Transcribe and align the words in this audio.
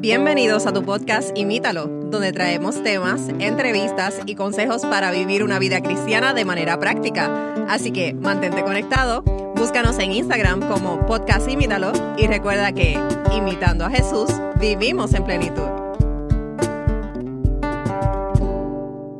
Bienvenidos 0.00 0.64
a 0.68 0.72
tu 0.72 0.84
podcast 0.84 1.36
Imítalo, 1.36 1.88
donde 1.88 2.32
traemos 2.32 2.84
temas, 2.84 3.30
entrevistas 3.40 4.20
y 4.26 4.36
consejos 4.36 4.82
para 4.86 5.10
vivir 5.10 5.42
una 5.42 5.58
vida 5.58 5.80
cristiana 5.80 6.34
de 6.34 6.44
manera 6.44 6.78
práctica. 6.78 7.66
Así 7.68 7.90
que 7.90 8.14
mantente 8.14 8.62
conectado, 8.62 9.22
búscanos 9.56 9.98
en 9.98 10.12
Instagram 10.12 10.68
como 10.68 11.04
podcast 11.04 11.50
Imítalo 11.50 11.90
y 12.16 12.28
recuerda 12.28 12.70
que, 12.70 12.96
imitando 13.36 13.84
a 13.84 13.90
Jesús, 13.90 14.30
vivimos 14.60 15.14
en 15.14 15.24
plenitud. 15.24 15.66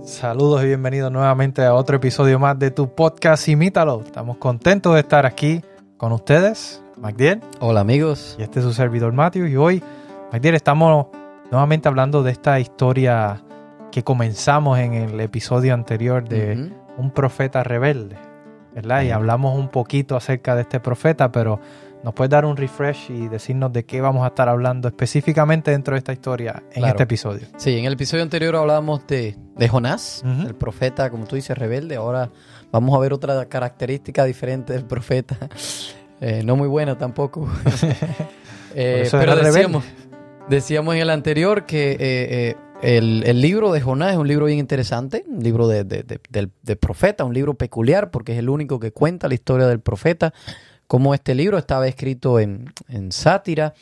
Saludos 0.04 0.62
y 0.62 0.66
bienvenidos 0.66 1.10
nuevamente 1.10 1.64
a 1.64 1.74
otro 1.74 1.96
episodio 1.96 2.38
más 2.38 2.56
de 2.56 2.70
tu 2.70 2.94
podcast 2.94 3.48
Imítalo. 3.48 4.02
Estamos 4.06 4.36
contentos 4.36 4.94
de 4.94 5.00
estar 5.00 5.26
aquí 5.26 5.60
con 5.96 6.12
ustedes, 6.12 6.80
Magdiel. 6.96 7.40
Hola 7.58 7.80
amigos. 7.80 8.36
Y 8.38 8.44
este 8.44 8.60
es 8.60 8.64
su 8.64 8.72
servidor 8.72 9.12
Matthew. 9.12 9.46
Y 9.46 9.56
hoy, 9.56 9.82
Magdiel, 10.32 10.54
estamos 10.54 11.06
nuevamente 11.50 11.88
hablando 11.88 12.22
de 12.22 12.32
esta 12.32 12.60
historia 12.60 13.42
que 13.90 14.02
comenzamos 14.04 14.78
en 14.78 14.94
el 14.94 15.18
episodio 15.20 15.72
anterior 15.74 16.28
de 16.28 16.52
Ujú. 16.70 17.02
un 17.02 17.10
profeta 17.10 17.62
rebelde, 17.64 18.16
¿verdad? 18.74 19.02
Y 19.02 19.10
hablamos 19.10 19.56
un 19.58 19.68
poquito 19.68 20.16
acerca 20.16 20.54
de 20.54 20.62
este 20.62 20.80
profeta, 20.80 21.32
pero 21.32 21.58
nos 22.04 22.12
puedes 22.14 22.30
dar 22.30 22.44
un 22.44 22.56
refresh 22.56 23.10
y 23.10 23.28
decirnos 23.28 23.72
de 23.72 23.84
qué 23.86 24.00
vamos 24.02 24.24
a 24.24 24.28
estar 24.28 24.48
hablando 24.48 24.86
específicamente 24.88 25.70
dentro 25.70 25.94
de 25.94 25.98
esta 25.98 26.12
historia 26.12 26.62
en 26.68 26.80
Claro. 26.82 26.88
este 26.88 27.02
episodio. 27.04 27.46
Sí, 27.56 27.76
en 27.78 27.86
el 27.86 27.94
episodio 27.94 28.22
anterior 28.22 28.54
hablábamos 28.56 29.06
de, 29.06 29.36
de 29.56 29.68
Jonás, 29.68 30.22
Ujú. 30.24 30.46
el 30.48 30.54
profeta, 30.54 31.08
como 31.10 31.24
tú 31.26 31.36
dices, 31.36 31.56
rebelde. 31.56 31.96
Ahora 31.96 32.30
vamos 32.70 32.94
a 32.94 33.00
ver 33.00 33.14
otra 33.14 33.46
característica 33.46 34.24
diferente 34.24 34.72
del 34.74 34.84
profeta. 34.84 35.36
Eh, 36.20 36.42
no 36.44 36.56
muy 36.56 36.66
buena 36.66 36.98
tampoco. 36.98 37.48
Eh, 38.74 39.06
pero 39.10 39.22
era 39.22 39.34
rebelde. 39.36 39.80
Decíamos, 40.48 40.94
en 40.94 41.02
el 41.02 41.10
anterior 41.10 41.66
que 41.66 41.92
eh, 41.92 41.98
eh, 42.00 42.56
el, 42.82 43.40
libro 43.40 43.72
de 43.72 43.80
Jonás 43.80 44.12
es 44.12 44.18
un 44.18 44.28
libro 44.28 44.46
bien 44.46 44.58
interesante, 44.58 45.24
un 45.26 45.42
libro 45.42 45.68
de, 45.68 45.84
profeta, 46.80 47.24
un 47.24 47.34
libro 47.34 47.54
peculiar 47.54 48.10
porque 48.10 48.32
es 48.32 48.38
el 48.38 48.48
único 48.48 48.80
que 48.80 48.92
cuenta 48.92 49.28
la 49.28 49.34
historia 49.34 49.66
del 49.66 49.80
profeta. 49.80 50.32
Como 50.86 51.12
este 51.12 51.34
libro 51.34 51.58
estaba 51.58 51.86
escrito 51.86 52.40
en, 52.40 52.72
en 52.88 53.12
sátira 53.12 53.74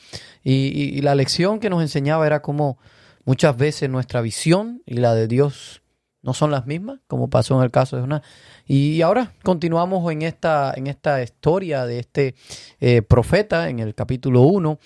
y 0.43 1.01
la 1.03 1.15
lección 1.15 1.61
que 1.61 1.71
nos 1.71 1.83
enseñaba 1.83 2.27
era 2.27 2.43
como 2.43 2.79
muchas 3.25 3.57
veces 3.57 3.89
nuestra 3.89 4.21
visión 4.21 4.83
y 4.87 4.95
la 4.95 5.15
de 5.15 5.29
Dios 5.29 5.83
no 6.27 6.35
son 6.35 6.51
las 6.51 6.67
mismas, 6.67 6.99
como 7.07 7.31
pasó 7.31 7.57
en 7.57 7.63
el 7.63 7.71
caso 7.71 7.95
de 7.95 8.03
Jonás. 8.03 8.23
Y 8.67 9.01
ahora 9.03 9.33
continuamos 9.45 10.11
en 10.11 10.23
esta, 10.23 10.75
en 10.75 10.89
esta 10.89 11.23
historia 11.23 11.87
de 11.87 12.01
este 12.01 12.35
eh, 12.81 13.01
profeta 13.03 13.69
en 13.69 13.79
el 13.79 13.95
capítulo 13.95 14.43
1. 14.43 14.81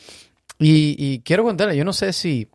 Y, 0.61 0.95
y 0.99 1.21
quiero 1.21 1.43
contarle, 1.43 1.77
yo 1.77 1.85
no 1.85 1.93
sé 1.93 2.13
si, 2.13 2.49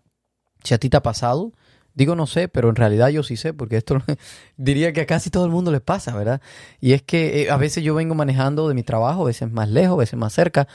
si 0.64 0.74
a 0.74 0.78
ti 0.78 0.90
te 0.90 0.98
ha 0.98 1.04
pasado. 1.04 1.52
Digo 1.96 2.16
no 2.16 2.28
sé, 2.28 2.50
pero 2.50 2.70
en 2.70 2.76
realidad 2.76 3.08
yo 3.10 3.24
sí 3.24 3.38
sé, 3.38 3.54
porque 3.54 3.78
esto 3.78 3.98
diría 4.58 4.94
que 4.94 5.02
a 5.02 5.06
casi 5.06 5.30
todo 5.30 5.46
el 5.46 5.52
mundo 5.52 5.72
le 5.72 5.80
pasa, 5.82 6.16
¿verdad? 6.16 6.42
Y 6.82 6.94
es 6.94 7.02
que 7.02 7.44
eh, 7.44 7.50
a 7.52 7.58
veces 7.58 7.84
yo 7.84 7.96
vengo 7.96 8.16
manejando 8.16 8.68
de 8.68 8.76
mi 8.76 8.84
trabajo, 8.84 9.24
a 9.24 9.28
veces 9.28 9.50
más 9.52 9.70
lejos, 9.70 9.96
a 9.96 10.00
veces 10.00 10.20
más 10.20 10.34
cerca, 10.34 10.68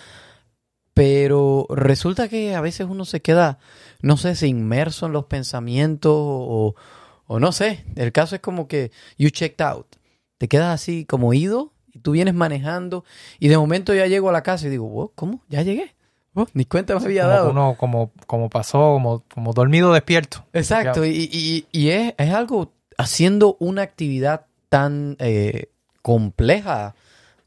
pero 0.94 1.66
resulta 1.70 2.28
que 2.28 2.54
a 2.54 2.60
veces 2.60 2.86
uno 2.90 3.04
se 3.04 3.20
queda, 3.22 3.58
no 4.02 4.16
sé, 4.16 4.34
si 4.34 4.48
inmerso 4.48 5.06
en 5.06 5.12
los 5.12 5.26
pensamientos 5.26 6.12
o, 6.14 6.74
o 7.26 7.40
no 7.40 7.52
sé. 7.52 7.84
El 7.96 8.12
caso 8.12 8.34
es 8.34 8.40
como 8.40 8.66
que 8.68 8.90
you 9.18 9.30
checked 9.30 9.64
out. 9.64 9.86
Te 10.38 10.48
quedas 10.48 10.74
así 10.74 11.04
como 11.04 11.32
ido 11.32 11.72
y 11.92 12.00
tú 12.00 12.12
vienes 12.12 12.34
manejando 12.34 13.04
y 13.38 13.48
de 13.48 13.58
momento 13.58 13.94
ya 13.94 14.06
llego 14.06 14.28
a 14.30 14.32
la 14.32 14.42
casa 14.42 14.66
y 14.66 14.70
digo, 14.70 14.88
"Wow, 14.88 15.12
¿cómo? 15.14 15.44
¿Ya 15.48 15.62
llegué? 15.62 15.94
Oh, 16.34 16.46
ni 16.54 16.64
cuenta 16.64 16.96
me 16.98 17.04
había 17.04 17.22
Como 17.24 17.34
dado. 17.34 17.50
uno 17.50 17.76
como, 17.76 18.12
como 18.26 18.48
pasó, 18.48 18.78
como, 18.94 19.24
como 19.34 19.52
dormido 19.52 19.92
despierto. 19.92 20.44
Exacto, 20.52 21.04
y, 21.04 21.28
y- 21.32 21.66
y 21.72 21.88
es, 21.90 22.14
es 22.18 22.30
algo 22.32 22.72
haciendo 22.96 23.56
una 23.58 23.82
actividad 23.82 24.46
tan 24.68 25.16
eh, 25.18 25.70
compleja 26.02 26.94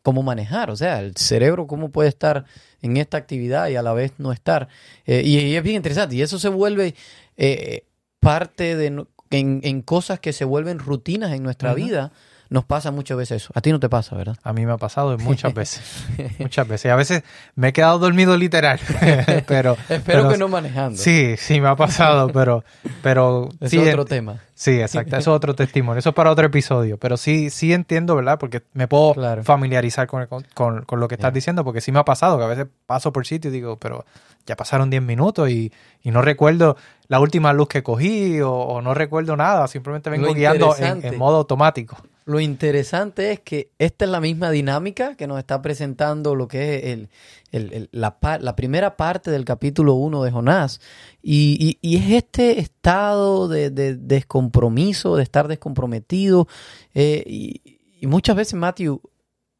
como 0.01 0.21
manejar. 0.23 0.69
O 0.69 0.75
sea, 0.75 0.99
el 0.99 1.15
cerebro, 1.15 1.65
cómo 1.67 1.89
puede 1.89 2.09
estar 2.09 2.43
en 2.81 2.97
esta 2.97 3.17
actividad 3.17 3.69
y 3.69 3.75
a 3.77 3.81
la 3.81 3.93
vez 3.93 4.13
no 4.17 4.33
estar. 4.33 4.67
Eh, 5.05 5.21
y, 5.23 5.37
y 5.39 5.55
es 5.55 5.63
bien 5.63 5.77
interesante. 5.77 6.15
Y 6.15 6.21
eso 6.21 6.37
se 6.39 6.49
vuelve 6.49 6.95
eh, 7.37 7.85
parte 8.19 8.75
de 8.75 8.87
en, 9.31 9.61
en 9.63 9.81
cosas 9.81 10.19
que 10.19 10.33
se 10.33 10.43
vuelven 10.45 10.79
rutinas 10.79 11.31
en 11.31 11.41
nuestra 11.43 11.73
vida. 11.73 12.11
Nos 12.49 12.65
pasa 12.65 12.91
muchas 12.91 13.17
veces 13.17 13.41
eso. 13.43 13.51
A 13.55 13.61
ti 13.61 13.71
no 13.71 13.79
te 13.79 13.89
pasa, 13.89 14.15
¿verdad? 14.15 14.37
A 14.43 14.53
mí 14.53 14.65
me 14.65 14.73
ha 14.73 14.77
pasado 14.77 15.17
muchas 15.19 15.53
veces. 15.53 15.81
muchas 16.39 16.67
veces. 16.67 16.85
Y 16.85 16.89
a 16.89 16.95
veces 16.95 17.23
me 17.55 17.69
he 17.69 17.73
quedado 17.73 17.97
dormido 17.99 18.37
literal. 18.37 18.79
pero 19.47 19.73
Espero 19.89 20.01
pero- 20.05 20.29
que 20.29 20.37
no 20.37 20.47
manejando. 20.47 20.97
Sí, 20.97 21.35
sí 21.37 21.59
me 21.61 21.67
ha 21.69 21.75
pasado, 21.75 22.29
pero, 22.29 22.63
pero 23.01 23.49
Es 23.59 23.71
sí, 23.71 23.79
otro 23.79 24.03
en- 24.03 24.07
tema. 24.07 24.39
sí, 24.53 24.79
exacto. 24.79 25.17
Eso 25.17 25.31
es 25.31 25.35
otro 25.37 25.55
testimonio. 25.55 25.99
Eso 25.99 26.09
es 26.09 26.15
para 26.15 26.29
otro 26.31 26.45
episodio. 26.45 26.97
Pero 26.97 27.17
sí, 27.17 27.49
sí 27.49 27.73
entiendo, 27.73 28.15
¿verdad? 28.15 28.37
Porque 28.37 28.61
me 28.73 28.87
puedo 28.87 29.13
Claro. 29.15 29.43
familiarizar 29.43 30.05
con, 30.07 30.25
con, 30.27 30.45
con- 30.53 30.83
con 30.83 30.99
lo 30.99 31.07
que 31.07 31.15
estás 31.15 31.33
diciendo, 31.33 31.63
porque 31.63 31.81
sí 31.81 31.91
me 31.91 31.99
ha 31.99 32.05
pasado 32.05 32.37
que 32.37 32.43
a 32.43 32.47
veces 32.47 32.67
paso 32.85 33.11
por 33.11 33.25
sitio 33.25 33.49
y 33.49 33.53
digo, 33.53 33.77
pero 33.77 34.05
ya 34.45 34.55
pasaron 34.55 34.89
10 34.89 35.01
minutos 35.01 35.49
y, 35.49 35.71
y 36.03 36.11
no 36.11 36.21
recuerdo 36.21 36.75
la 37.07 37.19
última 37.19 37.53
luz 37.53 37.67
que 37.69 37.81
cogí 37.81 38.41
o, 38.41 38.51
o 38.51 38.81
no 38.81 38.93
recuerdo 38.93 39.35
nada. 39.37 39.67
Simplemente 39.67 40.09
vengo 40.09 40.33
guiando 40.33 40.75
en 40.77 41.17
modo 41.17 41.37
automático. 41.37 41.97
Lo 42.25 42.39
interesante 42.39 43.31
es 43.31 43.39
que 43.41 43.71
esta 43.79 44.05
es 44.05 44.11
la 44.11 44.21
misma 44.21 44.49
dinámica 44.49 45.15
que 45.15 45.27
nos 45.27 45.39
está 45.39 45.61
presentando 45.61 46.35
lo 46.35 46.47
que 46.47 46.75
es 46.77 47.09
el, 47.51 47.89
la, 47.91 48.55
primera 48.55 48.95
parte 48.95 49.29
del 49.29 49.43
capítulo 49.43 49.95
1 49.95 50.23
de 50.23 50.31
Jonás. 50.31 50.79
Y, 51.21 51.77
es 51.81 52.11
este 52.11 52.59
estado 52.59 53.47
de, 53.47 53.69
de 53.69 53.95
descompromiso, 53.95 55.17
de 55.17 55.23
estar 55.23 55.47
descomprometido. 55.47 56.47
eh, 56.93 57.23
y, 57.27 58.07
muchas 58.07 58.35
veces, 58.35 58.55
Matthew, 58.55 59.01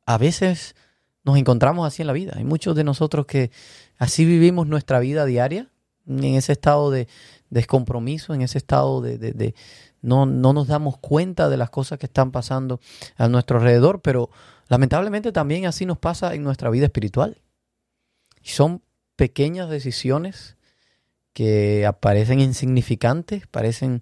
a 0.05 0.17
veces 0.17 0.75
nos 1.23 1.37
encontramos 1.37 1.87
así 1.87 2.01
en 2.01 2.07
la 2.07 2.13
vida. 2.13 2.33
Hay 2.35 2.43
muchos 2.43 2.75
de 2.75 2.83
nosotros 2.83 3.25
que 3.25 3.51
así 3.97 4.25
vivimos 4.25 4.67
nuestra 4.67 4.99
vida 4.99 5.25
diaria, 5.25 5.69
en 6.05 6.23
ese 6.23 6.51
estado 6.51 6.91
de 6.91 7.07
descompromiso, 7.49 8.33
en 8.33 8.41
ese 8.41 8.57
estado 8.57 9.01
de- 9.01 9.53
no, 10.03 10.27
no 10.27 10.53
nos 10.53 10.67
damos 10.67 10.97
cuenta 10.97 11.49
de 11.49 11.57
las 11.57 11.71
cosas 11.71 11.97
que 11.97 12.05
están 12.05 12.31
pasando 12.31 12.79
a 13.17 13.27
nuestro 13.29 13.57
alrededor, 13.57 14.01
pero 14.01 14.29
lamentablemente 14.67 15.31
también 15.31 15.65
así 15.65 15.85
nos 15.85 15.97
pasa 15.97 16.35
en 16.35 16.43
nuestra 16.43 16.69
vida 16.69 16.85
espiritual. 16.85 17.41
Y 18.43 18.49
son 18.49 18.83
pequeñas 19.15 19.69
decisiones 19.69 20.57
que 21.31 21.85
aparecen 21.85 22.41
insignificantes, 22.41 23.47
parecen 23.47 24.01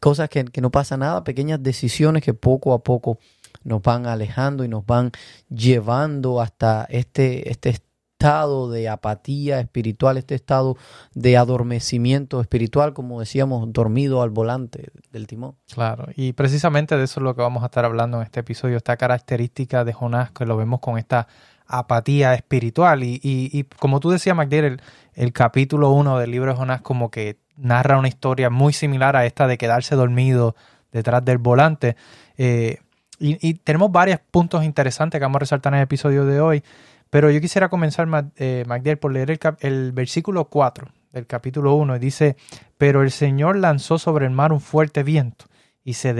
cosas 0.00 0.28
que, 0.28 0.44
que 0.44 0.60
no 0.60 0.70
pasa 0.70 0.96
nada, 0.96 1.24
pequeñas 1.24 1.62
decisiones 1.62 2.22
que 2.22 2.34
poco 2.34 2.74
a 2.74 2.82
poco 2.84 3.18
nos 3.64 3.80
van 3.82 4.06
alejando 4.06 4.62
y 4.64 4.68
nos 4.68 4.84
van 4.84 5.10
llevando 5.48 6.40
hasta 6.40 6.86
este, 6.90 7.50
este 7.50 7.78
de 8.22 8.88
apatía 8.88 9.58
espiritual, 9.58 10.16
este 10.16 10.36
estado 10.36 10.76
de 11.12 11.36
adormecimiento 11.36 12.40
espiritual, 12.40 12.92
como 12.92 13.18
decíamos, 13.18 13.72
dormido 13.72 14.22
al 14.22 14.30
volante 14.30 14.90
del 15.10 15.26
timón. 15.26 15.56
Claro, 15.74 16.06
y 16.14 16.32
precisamente 16.32 16.96
de 16.96 17.02
eso 17.02 17.18
es 17.18 17.24
lo 17.24 17.34
que 17.34 17.42
vamos 17.42 17.64
a 17.64 17.66
estar 17.66 17.84
hablando 17.84 18.18
en 18.18 18.22
este 18.22 18.40
episodio, 18.40 18.76
esta 18.76 18.96
característica 18.96 19.84
de 19.84 19.92
Jonás, 19.92 20.30
que 20.30 20.46
lo 20.46 20.56
vemos 20.56 20.78
con 20.78 20.98
esta 20.98 21.26
apatía 21.66 22.34
espiritual. 22.34 23.02
Y, 23.02 23.14
y, 23.14 23.50
y 23.52 23.64
como 23.64 23.98
tú 23.98 24.10
decías, 24.10 24.36
McDear, 24.36 24.80
el, 25.14 25.32
capítulo 25.32 25.90
1 25.90 26.18
del 26.18 26.30
libro 26.30 26.52
de 26.52 26.56
Jonás 26.56 26.80
como 26.80 27.10
que 27.10 27.38
narra 27.56 27.98
una 27.98 28.08
historia 28.08 28.50
muy 28.50 28.72
similar 28.72 29.16
a 29.16 29.26
esta 29.26 29.48
de 29.48 29.58
quedarse 29.58 29.96
dormido 29.96 30.54
detrás 30.92 31.24
del 31.24 31.38
volante. 31.38 31.96
Eh, 32.38 32.78
y 33.24 33.54
tenemos 33.54 33.92
varios 33.92 34.18
puntos 34.32 34.64
interesantes 34.64 35.20
que 35.20 35.24
vamos 35.24 35.36
a 35.36 35.40
resaltar 35.40 35.72
en 35.72 35.78
el 35.78 35.84
episodio 35.84 36.24
de 36.26 36.40
hoy, 36.40 36.64
pero 37.12 37.30
yo 37.30 37.42
quisiera 37.42 37.68
comenzar, 37.68 38.08
eh, 38.36 38.64
por 38.98 39.12
leer 39.12 39.30
el, 39.32 39.38
el 39.60 39.92
versículo 39.92 40.46
4 40.46 40.88
del 41.12 41.26
capítulo 41.26 41.74
1 41.74 41.96
y 41.96 41.98
dice, 41.98 42.36
pero 42.78 43.02
el 43.02 43.10
Señor 43.10 43.56
lanzó 43.56 43.98
sobre 43.98 44.24
el 44.24 44.30
mar 44.32 44.50
un 44.50 44.62
fuerte 44.62 45.02
viento 45.02 45.44
y 45.84 45.92
se, 45.92 46.14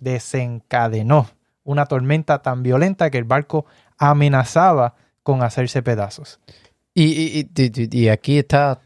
desencadenó 0.00 1.28
una 1.64 1.84
tormenta 1.84 2.40
tan 2.40 2.62
violenta 2.62 3.10
que 3.10 3.18
el 3.18 3.24
barco 3.24 3.66
amenazaba 3.98 4.94
con 5.22 5.42
hacerse 5.42 5.82
pedazos. 5.82 6.40
Y- 6.94 7.40
y- 7.44 7.50
y- 7.54 7.98
y 8.04 8.08
aquí 8.08 8.38
está, 8.38 8.80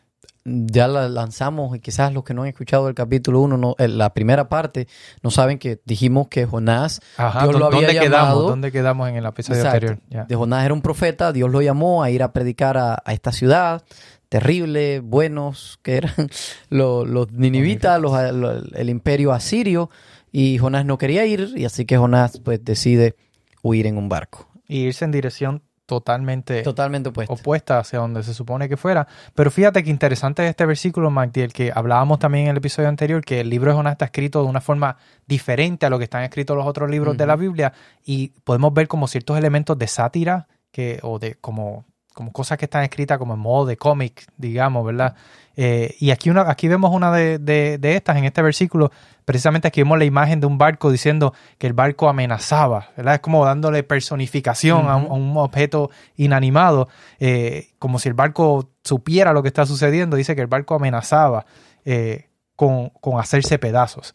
ya 0.47 0.87
la 0.89 1.09
lanzamos, 1.09 1.77
y 1.77 1.81
quizás 1.81 2.13
los 2.13 2.23
que 2.25 2.33
no 2.33 2.43
han 2.43 2.49
escuchado 2.49 2.89
el 2.89 2.95
capítulo 2.95 3.41
1, 3.41 3.57
no, 3.57 3.75
eh, 3.79 3.89
la 3.89 4.15
primera 4.15 4.49
parte, 4.49 4.87
no 5.23 5.31
saben 5.31 5.59
que 5.59 5.81
dijimos 5.85 6.29
que 6.29 6.47
Jonás, 6.47 7.01
Ajá, 7.17 7.43
Dios 7.43 7.55
lo 7.55 7.59
¿dó- 7.59 7.67
había 7.67 7.89
¿dónde 7.89 7.93
quedamos? 8.01 8.29
llamado- 8.29 8.49
¿Dónde 8.49 8.73
quedamos 8.73 9.09
en 9.09 9.17
el 9.17 9.27
episodio 9.27 9.61
Exacto. 9.61 9.89
anterior? 9.89 10.27
De 10.29 10.35
Jonás 10.37 10.65
era 10.65 10.73
un 10.75 10.83
profeta, 10.83 11.33
Dios 11.33 11.51
lo 11.51 11.61
llamó 11.63 12.03
a 12.03 12.11
ir 12.11 12.23
a 12.23 12.33
predicar 12.33 12.79
a, 12.79 13.03
a 13.05 13.13
esta 13.13 13.33
ciudad, 13.33 13.83
terrible, 14.29 15.01
buenos, 15.01 15.79
que 15.83 15.97
eran 15.99 16.13
los, 16.71 17.07
los 17.09 17.33
ninivitas, 17.33 18.01
los- 18.01 18.33
los- 18.35 18.65
el 18.75 18.89
imperio 18.91 19.33
asirio, 19.33 19.91
y 20.33 20.59
Jonás 20.59 20.85
no 20.85 20.99
quería 20.99 21.25
ir, 21.27 21.53
y 21.57 21.65
así 21.65 21.85
que 21.85 21.97
Jonás 21.97 22.41
pues 22.41 22.65
decide 22.65 23.17
huir 23.63 23.87
en 23.87 23.97
un 23.97 24.09
barco. 24.09 24.49
Y 24.69 24.81
irse 24.81 25.05
en 25.05 25.13
dirección 25.13 25.63
totalmente, 25.87 26.62
Totalmente 26.62 27.11
opuesta. 27.11 27.33
opuesta 27.33 27.79
hacia 27.79 28.00
donde 28.00 28.23
se 28.25 28.35
supone 28.35 28.69
que 28.69 28.77
fuera. 28.77 29.06
Pero 29.35 29.50
fíjate 29.50 29.85
que 29.85 29.91
interesante 29.91 30.44
es 30.44 30.50
este 30.50 30.67
versículo, 30.67 31.11
Magdiel, 31.11 31.53
que 31.53 31.73
hablábamos 31.73 32.19
también 32.19 32.47
en 32.47 32.50
el 32.50 32.56
episodio 32.56 32.88
anterior, 32.88 33.25
que 33.25 33.41
el 33.41 33.49
libro 33.49 33.71
de 33.71 33.77
Jonás 33.77 33.93
está 33.93 34.06
escrito 34.06 34.43
de 34.43 34.49
una 34.49 34.61
forma 34.61 34.97
diferente 35.27 35.87
a 35.87 35.91
lo 35.91 35.99
que 35.99 36.05
están 36.05 36.25
escritos 36.25 36.56
los 36.56 36.67
otros 36.67 36.91
libros 36.91 37.17
de 37.17 37.27
la. 37.27 37.37
Biblia 37.37 37.73
y 38.05 38.29
podemos 38.44 38.73
ver 38.73 38.88
como 38.88 39.06
ciertos 39.06 39.38
elementos 39.38 39.79
de 39.79 39.87
sátira 39.87 40.49
que, 40.73 40.99
o 41.03 41.19
de 41.19 41.37
como, 41.37 41.85
como 42.15 42.33
cosas 42.33 42.59
que 42.59 42.65
están 42.65 42.83
escritas 42.83 43.19
como 43.19 43.35
en 43.35 43.41
modo 43.41 43.67
de 43.67 43.77
cómic, 43.77 44.27
digamos, 44.37 44.85
¿verdad? 44.85 45.15
Eh, 45.56 45.97
y 45.99 46.11
aquí, 46.11 46.29
una, 46.29 46.50
aquí 46.50 46.69
vemos 46.69 46.91
una 46.93 47.11
de, 47.12 47.38
de- 47.38 47.79
de 47.79 47.97
estas 47.97 48.17
en 48.17 48.25
este 48.25 48.43
versículo. 48.43 48.91
Precisamente 49.25 49.67
aquí 49.69 49.81
vemos 49.81 49.99
la 49.99 50.05
imagen 50.05 50.38
de 50.41 50.47
un 50.47 50.58
barco 50.58 50.91
diciendo 50.91 51.32
que 51.58 51.67
el 51.67 51.73
barco 51.73 52.08
amenazaba, 52.08 52.91
¿verdad? 52.97 53.14
Es 53.14 53.20
como 53.20 53.44
dándole 53.44 53.82
personificación 53.82 54.87
a, 54.88 54.97
un, 54.97 55.05
Ujú. 55.05 55.12
a 55.12 55.17
un 55.17 55.37
objeto 55.38 55.91
inanimado, 56.17 56.88
eh, 57.19 57.70
como 57.79 57.99
si 57.99 58.08
el 58.08 58.14
barco 58.14 58.69
supiera 58.85 59.32
lo 59.32 59.43
que 59.43 59.49
está 59.49 59.64
sucediendo. 59.67 60.17
Dice 60.17 60.35
que 60.37 60.43
el 60.43 60.47
barco 60.47 60.75
amenazaba 60.75 61.47
eh, 61.85 62.29
con, 62.55 62.91
con 63.00 63.19
hacerse 63.19 63.59
pedazos. 63.59 64.12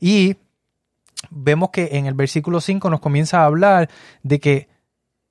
Y 0.00 0.36
vemos 1.30 1.70
que 1.70 1.90
en 1.92 2.06
el 2.06 2.14
versículo 2.14 2.60
5 2.60 2.90
nos 2.90 3.00
comienza 3.00 3.42
a 3.42 3.44
hablar 3.44 3.88
de 4.22 4.40
que 4.40 4.68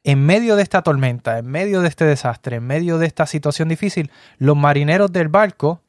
en 0.03 0.25
medio 0.25 0.55
de 0.55 0.63
esta 0.63 0.81
tormenta, 0.81 1.37
en 1.39 1.47
medio 1.47 1.81
de 1.81 1.87
este 1.89 2.05
desastre, 2.05 2.57
en 2.57 2.63
medio 2.67 2.97
de 2.97 3.05
esta 3.07 3.25
situación 3.25 3.67
difícil, 3.69 4.11
los 4.37 4.55
marineros 4.55 5.11
del 5.11 5.27
barco 5.27 5.81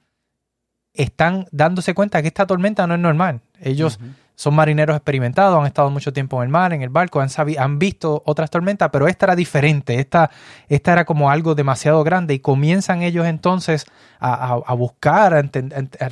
están 0.93 1.47
dándose 1.53 1.95
cuenta 1.95 2.21
que 2.21 2.29
esta 2.29 2.47
tormenta 2.47 2.87
no 2.87 2.95
es 2.95 3.01
normal. 3.01 3.41
Ellos 3.61 4.01
son 4.35 4.55
marineros 4.55 4.97
experimentados, 4.97 5.59
han 5.61 5.67
estado 5.67 5.91
mucho 5.91 6.12
tiempo 6.12 6.39
en 6.39 6.45
el 6.45 6.49
mar, 6.49 6.73
en 6.73 6.83
el 6.83 6.89
barco, 6.89 7.21
han, 7.21 7.29
han 7.59 7.79
visto 7.79 8.23
otras 8.27 8.51
tormentas, 8.51 8.89
pero 8.91 9.07
esta 9.07 9.27
era 9.27 9.37
diferente, 9.37 10.01
esta, 10.01 10.31
esta 10.69 10.93
era 10.93 11.05
como 11.05 11.31
algo 11.31 11.55
demasiado 11.55 12.03
grande 12.03 12.35
y 12.35 12.39
comienzan 12.41 13.03
ellos 13.03 13.27
entonces 13.27 13.85
a, 14.19 14.33
a- 14.55 14.62
a 14.67 14.75
buscar, 14.75 15.35
a, 15.35 15.43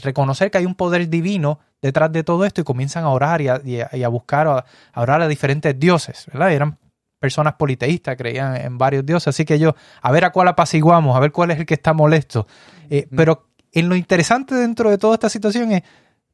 reconocer 0.03 0.51
que 0.51 0.59
hay 0.59 0.67
un 0.67 0.75
poder 0.75 1.09
divino 1.09 1.59
detrás 1.81 2.13
de 2.13 2.23
todo 2.23 2.45
esto 2.45 2.61
y 2.61 2.65
comienzan 2.65 3.05
a 3.05 3.09
orar 3.09 3.41
y 3.41 3.49
a, 3.49 3.61
y 3.65 3.81
y 3.97 4.05
buscar, 4.07 4.47
a, 4.47 4.65
a 4.93 5.01
orar 5.01 5.23
a 5.23 5.29
diferentes 5.29 5.79
dioses, 5.81 6.27
¿verdad? 6.33 6.51
Y 6.51 6.55
eran 6.55 6.79
personas 7.19 7.55
politeístas, 7.55 8.17
creían 8.17 8.57
en 8.57 8.79
varios 8.79 9.05
dioses, 9.05 9.29
así 9.29 9.45
que 9.45 9.55
ellos, 9.55 9.75
a 10.03 10.11
ver 10.13 10.25
a 10.25 10.31
cuál 10.31 10.49
apaciguamos, 10.49 11.17
a 11.17 11.21
ver 11.21 11.33
cuál 11.33 11.51
es 11.51 11.59
el 11.59 11.67
que 11.67 11.75
está 11.75 11.93
molesto. 11.93 12.47
Eh. 12.91 13.07
Pero 13.17 13.49
en 13.73 13.89
lo 13.89 13.97
interesante 13.97 14.55
dentro 14.55 14.91
de 14.91 14.99
toda 14.99 15.15
esta 15.15 15.29
situación 15.29 15.73
es, 15.73 15.83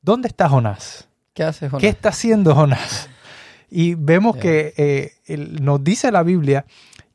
¿dónde 0.03 0.29
está 0.29 0.49
Jonás? 0.49 1.09
¿Qué 1.33 1.43
hace 1.43 1.69
Jonás? 1.69 1.81
¿Qué 1.81 1.89
está 1.89 2.11
haciendo 2.11 2.55
Jonás? 2.55 3.09
Y 3.71 3.95
vemos 3.97 4.37
que 4.37 4.73
eh, 4.77 5.13
el- 5.27 5.65
nos 5.65 5.83
dice 5.83 6.13
la 6.13 6.23
Biblia 6.23 6.65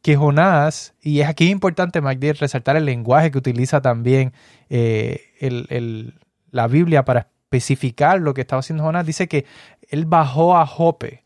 que 0.01 0.15
Jonás, 0.15 0.93
y 1.01 1.21
es 1.21 1.27
aquí 1.27 1.49
importante, 1.49 2.01
Magdiel, 2.01 2.37
resaltar 2.37 2.75
el 2.75 2.85
lenguaje 2.85 3.31
que 3.31 3.37
utiliza 3.37 3.81
también 3.81 4.33
eh, 4.69 5.21
el- 5.39 5.67
el- 5.69 6.19
la 6.51 6.67
Biblia 6.67 7.05
para 7.05 7.27
especificar 7.51 8.19
lo 8.19 8.33
que 8.33 8.41
estaba 8.41 8.59
haciendo 8.61 8.83
Jonás, 8.83 9.05
dice 9.05 9.27
que 9.27 9.45
él 9.89 10.05
bajó 10.05 10.57
a 10.57 10.65
Jope 10.65 11.23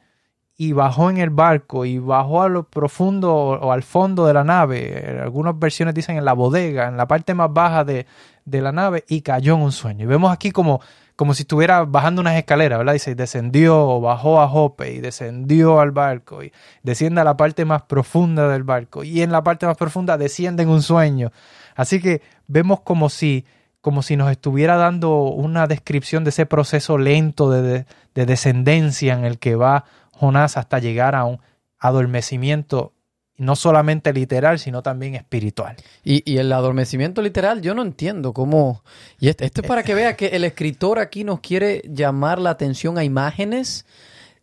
y 0.55 0.71
bajó 0.73 1.09
en 1.09 1.17
el 1.17 1.31
barco 1.31 1.83
y 1.85 1.97
bajó 1.97 2.43
a 2.43 2.49
lo 2.49 2.63
profundo 2.63 3.33
o, 3.33 3.71
al 3.71 3.83
fondo 3.83 4.25
de 4.27 4.33
la 4.33 4.43
nave. 4.43 5.11
En 5.11 5.19
algunas 5.19 5.57
versiones 5.57 5.95
dicen 5.95 6.17
en 6.17 6.25
la 6.25 6.33
bodega, 6.33 6.87
en 6.87 6.97
la 6.97 7.07
parte 7.07 7.33
más 7.33 7.51
baja 7.51 7.83
de, 7.83 8.05
de 8.45 8.61
la 8.61 8.71
nave 8.71 9.03
y 9.07 9.21
cayó 9.21 9.55
en 9.55 9.61
un 9.61 9.71
sueño. 9.71 10.03
Y 10.03 10.07
vemos 10.07 10.31
aquí 10.31 10.51
como, 10.51 10.79
como 11.15 11.33
si 11.33 11.41
estuviera 11.41 11.85
bajando 11.85 12.21
unas 12.21 12.35
escaleras, 12.37 12.77
¿verdad? 12.77 12.93
Dice, 12.93 13.15
descendió, 13.15 13.99
bajó 13.99 14.41
a 14.41 14.47
Jope 14.47 14.93
y 14.93 14.99
descendió 15.01 15.79
al 15.79 15.91
barco 15.91 16.43
y 16.43 16.51
desciende 16.83 17.21
a 17.21 17.23
la 17.23 17.35
parte 17.35 17.65
más 17.65 17.81
profunda 17.83 18.47
del 18.47 18.63
barco 18.63 19.03
y 19.03 19.23
en 19.23 19.31
la 19.31 19.43
parte 19.43 19.65
más 19.65 19.75
profunda 19.77 20.17
desciende 20.19 20.61
en 20.63 20.69
un 20.69 20.83
sueño. 20.83 21.31
Así 21.75 21.99
que 21.99 22.21
vemos 22.47 22.81
como 22.81 23.09
si 23.09 23.45
como 23.81 24.01
si 24.01 24.15
nos 24.15 24.31
estuviera 24.31 24.77
dando 24.77 25.23
una 25.23 25.67
descripción 25.67 26.23
de 26.23 26.29
ese 26.29 26.45
proceso 26.45 26.97
lento 26.97 27.49
de- 27.51 27.85
de 28.15 28.25
descendencia 28.25 29.13
en 29.13 29.25
el 29.25 29.39
que 29.39 29.55
va 29.57 29.83
Jonás 30.13 30.57
hasta 30.57 30.79
llegar 30.79 31.15
a 31.15 31.25
un 31.25 31.39
adormecimiento 31.79 32.93
no 33.35 33.55
solamente 33.55 34.13
literal, 34.13 34.59
sino 34.59 34.83
también 34.83 35.15
espiritual. 35.15 35.75
Y, 36.03 36.29
y 36.31 36.37
el 36.37 36.51
adormecimiento 36.51 37.21
literal, 37.21 37.61
yo 37.61 37.73
no 37.73 37.81
entiendo 37.81 38.33
cómo... 38.33 38.83
Y 39.19 39.29
esto, 39.29 39.43
esto 39.43 39.61
es 39.61 39.67
para 39.67 39.83
que 39.83 39.95
vea 39.95 40.15
que 40.15 40.27
el 40.27 40.43
escritor 40.43 40.99
aquí 40.99 41.23
nos 41.23 41.39
quiere 41.39 41.81
llamar 41.85 42.39
la 42.39 42.51
atención 42.51 42.97
a 42.97 43.03
imágenes 43.03 43.85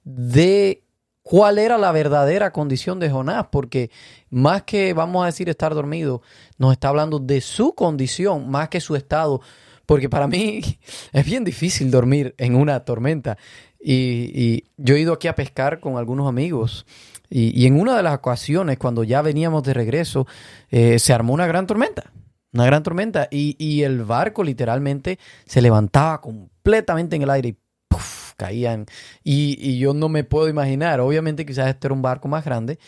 de 0.05 0.83
cuál 1.23 1.59
era 1.59 1.79
la 1.79 1.93
verdadera 1.93 2.53
condición 2.53 2.99
de 2.99 3.11
Jonás, 3.11 3.47
porque 3.53 3.91
más 4.31 4.63
que, 4.65 4.93
vamos 4.93 5.23
a 5.23 5.27
decir, 5.27 5.49
estar 5.49 5.75
dormido, 5.75 6.23
nos 6.59 6.73
está 6.73 6.89
hablando 6.89 7.19
de 7.19 7.41
su 7.41 7.75
condición, 7.75 8.51
más 8.51 8.69
que 8.69 8.81
su 8.81 8.97
estado, 8.97 9.41
porque 9.87 10.09
para 10.09 10.27
mí 10.27 10.61
es 11.13 11.25
bien 11.25 11.45
difícil 11.45 11.91
dormir 11.91 12.35
en 12.39 12.57
una 12.57 12.81
tormenta. 12.81 13.39
Y, 13.83 14.65
yo 14.77 14.95
he 14.95 15.01
ido 15.01 15.13
aquí 15.13 15.29
a 15.29 15.35
pescar 15.35 15.81
con 15.81 15.97
algunos 15.97 16.29
amigos. 16.29 16.87
Y, 17.29 17.67
en 17.67 17.81
una 17.81 17.97
de 17.97 18.03
las 18.03 18.15
ocasiones, 18.15 18.79
cuando 18.79 19.05
ya 19.05 19.23
veníamos 19.23 19.63
de 19.63 19.75
regreso, 19.75 20.27
eh, 20.71 20.99
se 20.99 21.13
armó 21.13 21.33
una 21.33 21.47
gran 21.47 21.67
tormenta. 21.67 22.11
Una 22.53 22.67
gran 22.67 22.83
tormenta. 22.83 23.29
Y, 23.31 23.83
el 23.83 24.05
barco 24.05 24.45
literalmente 24.45 25.19
se 25.47 25.63
levantaba 25.63 26.21
completamente 26.21 27.17
en 27.17 27.23
el 27.23 27.31
aire 27.31 27.49
y 27.51 27.57
¡puf! 27.89 28.35
caían. 28.37 28.87
Y, 29.23 29.57
y 29.61 29.79
yo 29.79 29.95
no 29.95 30.09
me 30.09 30.25
puedo 30.25 30.49
imaginar, 30.49 31.01
obviamente 31.01 31.45
quizás 31.45 31.69
este 31.69 31.87
era 31.87 31.95
un 31.95 32.03
barco 32.03 32.27
más 32.27 32.45
grande, 32.45 32.79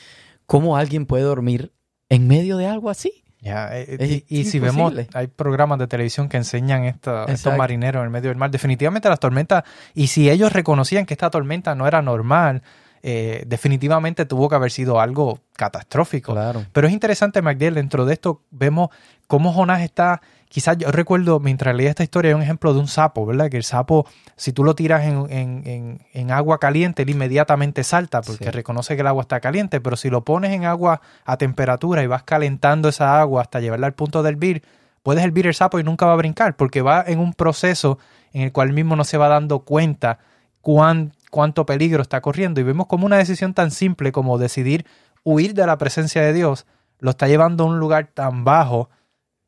cómo 0.46 0.76
alguien 0.76 1.04
puede 1.06 1.24
dormir 1.24 1.72
en 2.08 2.26
medio 2.26 2.56
de 2.56 2.66
algo 2.66 2.90
así. 2.90 3.21
Ya, 3.44 3.76
eh, 3.76 3.96
Es 3.98 4.10
y, 4.10 4.24
y 4.28 4.44
si 4.44 4.60
vemos, 4.60 4.94
hay 5.14 5.26
programas 5.26 5.78
de 5.80 5.88
televisión 5.88 6.28
que 6.28 6.36
enseñan 6.36 6.84
esta- 6.84 7.24
estos 7.24 7.56
marineros 7.58 8.00
en 8.00 8.04
el 8.04 8.10
medio 8.10 8.28
del 8.30 8.38
mar. 8.38 8.50
Definitivamente 8.52 9.08
las 9.08 9.18
tormentas, 9.18 9.64
y 9.94 10.06
si 10.06 10.30
ellos 10.30 10.52
reconocían 10.52 11.06
que 11.06 11.14
esta 11.14 11.28
tormenta 11.28 11.74
no 11.74 11.88
era 11.88 12.02
normal, 12.02 12.62
eh, 13.02 13.42
definitivamente 13.46 14.26
tuvo 14.26 14.48
que 14.48 14.54
haber 14.54 14.70
sido 14.70 15.00
algo 15.00 15.40
catastrófico. 15.56 16.32
Claro. 16.32 16.64
Pero 16.72 16.86
es 16.86 16.92
interesante, 16.92 17.42
Magdiel, 17.42 17.74
dentro 17.74 18.04
de 18.04 18.12
esto 18.14 18.42
vemos 18.50 18.90
cómo 19.26 19.52
Jonás 19.52 19.80
está, 19.82 20.20
quizás 20.48 20.76
yo 20.78 20.90
recuerdo 20.92 21.40
mientras 21.40 21.74
leía 21.74 21.90
esta 21.90 22.02
historia, 22.04 22.28
hay 22.30 22.34
un 22.34 22.42
ejemplo 22.42 22.72
de 22.74 22.80
un 22.80 22.86
sapo, 22.88 23.24
¿verdad? 23.26 23.50
Que 23.50 23.56
el 23.56 23.64
sapo, 23.64 24.06
si 24.36 24.52
tú 24.52 24.62
lo 24.62 24.74
tiras 24.74 25.02
en, 25.04 25.26
en- 25.30 25.62
en- 25.66 26.02
en 26.12 26.30
agua 26.30 26.58
caliente, 26.58 27.02
él 27.02 27.10
inmediatamente 27.10 27.82
salta 27.82 28.20
porque 28.22 28.44
Sí. 28.44 28.50
reconoce 28.50 28.94
que 28.94 29.00
el 29.00 29.06
agua 29.06 29.22
está 29.22 29.40
caliente, 29.40 29.80
pero 29.80 29.96
si 29.96 30.10
lo 30.10 30.22
pones 30.24 30.52
en 30.52 30.64
agua 30.64 31.00
a 31.24 31.36
temperatura 31.38 32.02
y 32.02 32.06
vas 32.06 32.22
calentando 32.22 32.88
esa 32.88 33.20
agua 33.20 33.42
hasta 33.42 33.60
llevarla 33.60 33.86
al 33.88 33.94
punto 33.94 34.22
de 34.22 34.28
hervir, 34.30 34.62
puedes 35.02 35.24
hervir 35.24 35.46
el 35.48 35.54
sapo 35.54 35.80
y 35.80 35.82
nunca 35.82 36.06
va 36.06 36.12
a 36.12 36.16
brincar 36.16 36.54
porque 36.56 36.82
va 36.82 37.02
en 37.06 37.18
un 37.18 37.32
proceso 37.32 37.98
en 38.32 38.42
el 38.42 38.52
cual 38.52 38.72
mismo 38.72 38.94
no 38.94 39.02
se 39.04 39.16
va 39.18 39.26
dando 39.28 39.60
cuenta 39.60 40.18
cuán, 40.60 41.12
cuánto 41.32 41.64
peligro 41.64 42.02
está 42.02 42.20
corriendo. 42.20 42.60
Y 42.60 42.64
vemos 42.64 42.86
como 42.86 43.06
una 43.06 43.16
decisión 43.16 43.54
tan 43.54 43.70
simple 43.70 44.12
como 44.12 44.36
decidir 44.36 44.84
huir 45.24 45.54
de 45.54 45.66
la 45.66 45.78
presencia 45.78 46.20
de 46.20 46.34
Dios 46.34 46.66
lo 46.98 47.10
está 47.10 47.26
llevando 47.26 47.64
a 47.64 47.68
un 47.68 47.78
lugar 47.78 48.10
tan 48.12 48.44
bajo, 48.44 48.90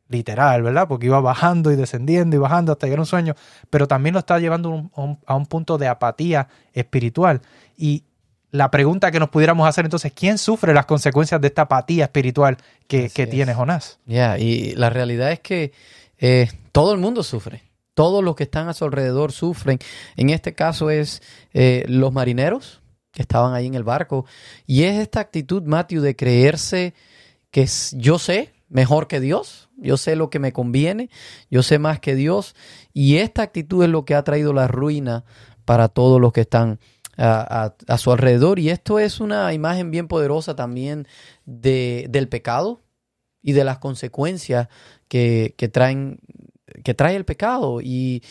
literal, 0.08 0.62
¿verdad? 0.62 0.88
Porque 0.88 1.06
iba 1.06 1.20
bajando 1.20 1.70
y 1.72 1.76
descendiendo 1.76 2.36
y 2.36 2.38
bajando 2.38 2.72
hasta 2.72 2.86
llegar 2.86 3.00
a 3.00 3.02
un 3.02 3.06
sueño, 3.06 3.34
pero 3.68 3.86
también 3.86 4.14
lo 4.14 4.18
está 4.18 4.38
llevando 4.38 4.70
a 4.70 4.72
un- 4.72 4.90
a 4.94 5.00
un, 5.02 5.18
a 5.26 5.34
un 5.34 5.46
punto 5.46 5.76
de 5.76 5.88
apatía 5.88 6.48
espiritual. 6.72 7.42
Y 7.76 8.04
la 8.50 8.70
pregunta 8.70 9.10
que 9.10 9.20
nos 9.20 9.28
pudiéramos 9.28 9.68
hacer 9.68 9.84
entonces, 9.84 10.12
¿quién 10.12 10.38
sufre 10.38 10.72
las 10.72 10.86
consecuencias 10.86 11.40
de 11.40 11.48
esta 11.48 11.62
apatía 11.62 12.04
espiritual 12.04 12.56
que, 12.88 13.08
tiene 13.26 13.52
Jonás? 13.52 13.98
Ya, 14.06 14.38
y 14.38 14.74
la 14.76 14.88
realidad 14.90 15.32
es 15.32 15.40
que 15.40 15.72
eh, 16.18 16.48
todo 16.72 16.94
el 16.94 17.00
mundo 17.00 17.22
sufre. 17.22 17.62
Todos 17.94 18.22
los 18.22 18.34
que 18.34 18.44
están 18.44 18.68
a 18.68 18.74
su 18.74 18.84
alrededor 18.84 19.32
sufren. 19.32 19.78
En 20.16 20.30
este 20.30 20.54
caso 20.54 20.90
es 20.90 21.22
eh, 21.52 21.84
los 21.88 22.12
marineros 22.12 22.82
que 23.12 23.22
estaban 23.22 23.54
ahí 23.54 23.66
en 23.66 23.74
el 23.74 23.84
barco. 23.84 24.26
Y 24.66 24.82
es 24.82 25.00
esta 25.00 25.20
actitud, 25.20 25.62
Matthew, 25.62 26.02
de 26.02 26.16
creerse 26.16 26.94
que 27.50 27.66
yo 27.92 28.18
sé 28.18 28.52
mejor 28.68 29.06
que 29.06 29.20
Dios. 29.20 29.70
Yo 29.76 29.96
sé 29.96 30.16
lo 30.16 30.28
que 30.28 30.40
me 30.40 30.52
conviene. 30.52 31.08
Yo 31.50 31.62
sé 31.62 31.78
más 31.78 32.00
que 32.00 32.16
Dios. 32.16 32.56
Y 32.92 33.18
esta 33.18 33.42
actitud 33.42 33.84
es 33.84 33.90
lo 33.90 34.04
que 34.04 34.16
ha 34.16 34.24
traído 34.24 34.52
la 34.52 34.66
ruina 34.66 35.24
para 35.64 35.88
todos 35.88 36.20
los 36.20 36.32
que 36.32 36.42
están 36.42 36.80
a 37.16 37.98
su 37.98 38.10
alrededor. 38.10 38.58
Y 38.58 38.70
esto 38.70 38.98
es 38.98 39.20
una 39.20 39.52
imagen 39.52 39.92
bien 39.92 40.08
poderosa 40.08 40.56
también 40.56 41.06
de, 41.44 42.06
del 42.10 42.28
pecado 42.28 42.82
y 43.40 43.52
de 43.52 43.62
las 43.62 43.78
consecuencias 43.78 44.68
que, 45.06 45.54
que 45.56 45.68
traen 45.68 46.18
que 46.84 46.94
trae 46.94 47.16
el 47.16 47.24
pecado. 47.24 47.80
Y, 47.80 48.22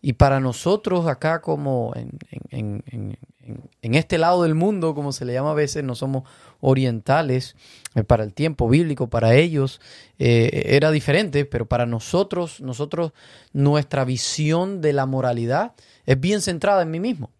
y 0.00 0.12
para 0.14 0.38
nosotros 0.40 1.06
acá 1.08 1.40
como 1.40 1.92
en, 1.96 2.10
en- 2.50 2.84
en- 2.90 3.18
en- 3.44 3.70
en 3.82 3.94
este 3.96 4.18
lado 4.18 4.44
del 4.44 4.54
mundo 4.54 4.94
como 4.94 5.10
se 5.12 5.24
le 5.24 5.32
llama 5.32 5.50
a 5.50 5.54
veces 5.54 5.82
no 5.82 5.96
somos 5.96 6.22
orientales 6.60 7.56
eh, 7.96 8.04
para 8.04 8.22
el 8.22 8.32
tiempo 8.34 8.68
bíblico 8.68 9.08
para 9.10 9.34
ellos 9.34 9.80
eh, 10.20 10.62
era 10.76 10.92
diferente 10.92 11.44
pero 11.44 11.66
para 11.66 11.84
nosotros 11.86 12.60
nosotros 12.60 13.12
nuestra 13.52 14.04
visión 14.04 14.80
de 14.80 14.92
la 14.92 15.06
moralidad 15.06 15.72
es 16.06 16.18
bien 16.20 16.40
centrada 16.40 16.82
en 16.82 16.90
mí 16.92 17.00
mismo. 17.00 17.30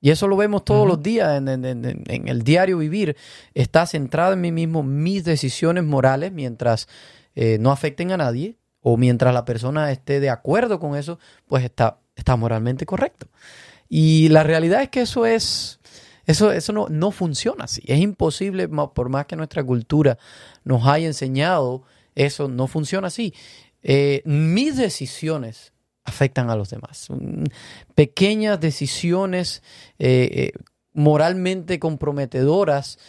Y 0.00 0.10
eso 0.10 0.28
lo 0.28 0.36
vemos 0.36 0.64
todos 0.64 0.86
los 0.86 1.02
días 1.02 1.38
en, 1.38 1.48
en- 1.48 1.64
en- 1.64 2.04
en 2.06 2.28
el 2.28 2.42
diario 2.42 2.78
vivir. 2.78 3.16
Está 3.54 3.86
centrado 3.86 4.34
en 4.34 4.40
mí 4.42 4.52
mismo, 4.52 4.82
mis 4.82 5.24
decisiones 5.24 5.84
morales, 5.84 6.32
mientras 6.32 6.86
eh, 7.34 7.56
no 7.58 7.72
afecten 7.72 8.12
a 8.12 8.16
nadie, 8.18 8.56
o 8.88 8.96
mientras 8.96 9.34
la 9.34 9.44
persona 9.44 9.90
esté 9.90 10.20
de 10.20 10.30
acuerdo 10.30 10.78
con 10.78 10.94
eso, 10.94 11.18
pues 11.48 11.64
está, 11.64 11.98
está 12.14 12.36
moralmente 12.36 12.86
correcto. 12.86 13.26
Y 13.88 14.28
la 14.28 14.44
realidad 14.44 14.80
es 14.80 14.90
que 14.90 15.00
eso 15.00 15.26
es, 15.26 15.80
eso, 16.24 16.52
eso 16.52 16.72
no, 16.72 16.86
no 16.88 17.10
funciona 17.10 17.64
así. 17.64 17.82
Es 17.86 17.98
imposible, 17.98 18.68
por 18.68 19.08
más 19.08 19.26
que 19.26 19.34
nuestra 19.34 19.64
cultura 19.64 20.18
nos 20.62 20.86
haya 20.86 21.08
enseñado, 21.08 21.82
eso 22.14 22.46
no 22.46 22.68
funciona 22.68 23.08
así. 23.08 23.34
Eh, 23.82 24.22
mis 24.24 24.76
decisiones 24.76 25.72
afectan 26.04 26.48
a 26.48 26.54
los 26.54 26.70
demás. 26.70 27.08
Mm, 27.10 27.42
Pequeñas 27.96 28.60
decisiones 28.60 29.64
eh, 29.98 30.28
eh, 30.30 30.52
moralmente 30.92 31.80
comprometedoras 31.80 33.00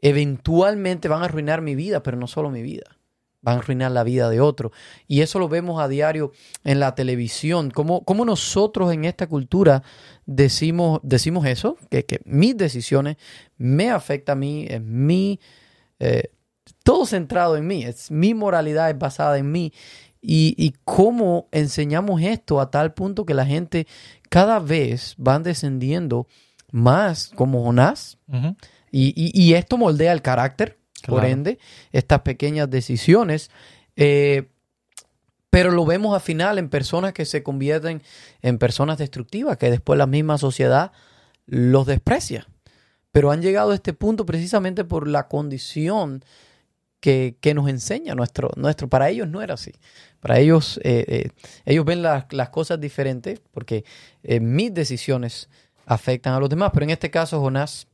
eventualmente 0.00 1.08
van 1.08 1.20
a 1.20 1.26
arruinar 1.26 1.60
mi 1.60 1.74
vida, 1.74 2.02
pero 2.02 2.16
no 2.16 2.26
solo 2.26 2.50
mi 2.50 2.62
vida 2.62 2.95
van 3.46 3.56
a 3.56 3.58
arruinar 3.60 3.92
la 3.92 4.02
vida 4.02 4.28
de 4.28 4.40
otro. 4.40 4.72
Y 5.06 5.20
eso 5.22 5.38
lo 5.38 5.48
vemos 5.48 5.80
a 5.80 5.86
diario 5.88 6.32
en 6.64 6.80
la 6.80 6.94
televisión. 6.96 7.70
¿Cómo, 7.70 8.04
cómo 8.04 8.24
nosotros 8.24 8.92
en 8.92 9.04
esta 9.04 9.28
cultura 9.28 9.82
decimos, 10.26 10.98
decimos 11.04 11.46
eso? 11.46 11.76
Que, 11.88 12.04
que 12.04 12.20
mis 12.24 12.56
decisiones 12.56 13.16
me 13.56 13.90
afectan 13.90 14.38
a 14.38 14.40
mí, 14.40 14.66
es 14.68 14.82
mi... 14.82 15.38
eh, 16.00 16.30
todo 16.82 17.06
centrado 17.06 17.56
en 17.56 17.66
mí, 17.66 17.84
es 17.84 18.10
mi 18.10 18.34
moralidad 18.34 18.90
es 18.90 18.98
basada 18.98 19.38
en 19.38 19.50
mí. 19.52 19.72
Y, 20.20 20.54
y 20.58 20.74
cómo 20.84 21.46
enseñamos 21.52 22.20
esto 22.22 22.60
a 22.60 22.70
tal 22.72 22.94
punto 22.94 23.24
que 23.24 23.34
la 23.34 23.46
gente 23.46 23.86
cada 24.28 24.58
vez 24.58 25.14
van 25.18 25.44
descendiendo 25.44 26.26
más 26.72 27.28
como 27.36 27.62
Jonás. 27.62 28.18
Y- 28.90 29.30
y 29.40 29.54
esto 29.54 29.76
moldea 29.78 30.12
el 30.12 30.22
carácter, 30.22 30.78
por 31.06 31.24
ende, 31.24 31.58
estas 31.92 32.20
pequeñas 32.20 32.70
decisiones. 32.70 33.50
eh, 33.96 34.48
pero 35.56 35.70
lo 35.70 35.86
vemos 35.86 36.14
al 36.14 36.20
final 36.20 36.58
en 36.58 36.68
personas 36.68 37.14
que 37.14 37.24
se 37.24 37.42
convierten 37.42 38.02
en 38.42 38.58
personas 38.58 38.98
destructivas, 38.98 39.56
que 39.56 39.70
después 39.70 39.96
la 39.96 40.06
misma 40.06 40.36
sociedad 40.36 40.92
los 41.46 41.86
desprecia. 41.86 42.46
Pero 43.10 43.30
han 43.30 43.40
llegado 43.40 43.70
a 43.70 43.74
este 43.74 43.94
punto 43.94 44.26
precisamente 44.26 44.84
por 44.84 45.08
la 45.08 45.28
condición 45.28 46.22
que, 47.00 47.38
que 47.40 47.54
nos 47.54 47.70
enseña 47.70 48.14
nuestro, 48.14 48.50
nuestro. 48.56 48.88
Para 48.88 49.08
ellos 49.08 49.28
no 49.28 49.40
era 49.40 49.54
así. 49.54 49.72
Para 50.20 50.38
ellos, 50.38 50.78
eh, 50.84 51.06
eh, 51.08 51.30
ellos 51.64 51.86
ven 51.86 52.02
las, 52.02 52.30
las 52.32 52.50
cosas 52.50 52.78
diferentes 52.78 53.40
porque 53.50 53.86
mis 54.22 54.74
decisiones 54.74 55.48
afectan 55.86 56.34
a 56.34 56.40
los 56.40 56.50
demás. 56.50 56.70
Pero 56.74 56.84
en 56.84 56.90
este 56.90 57.10
caso, 57.10 57.40
Jonás, 57.40 57.86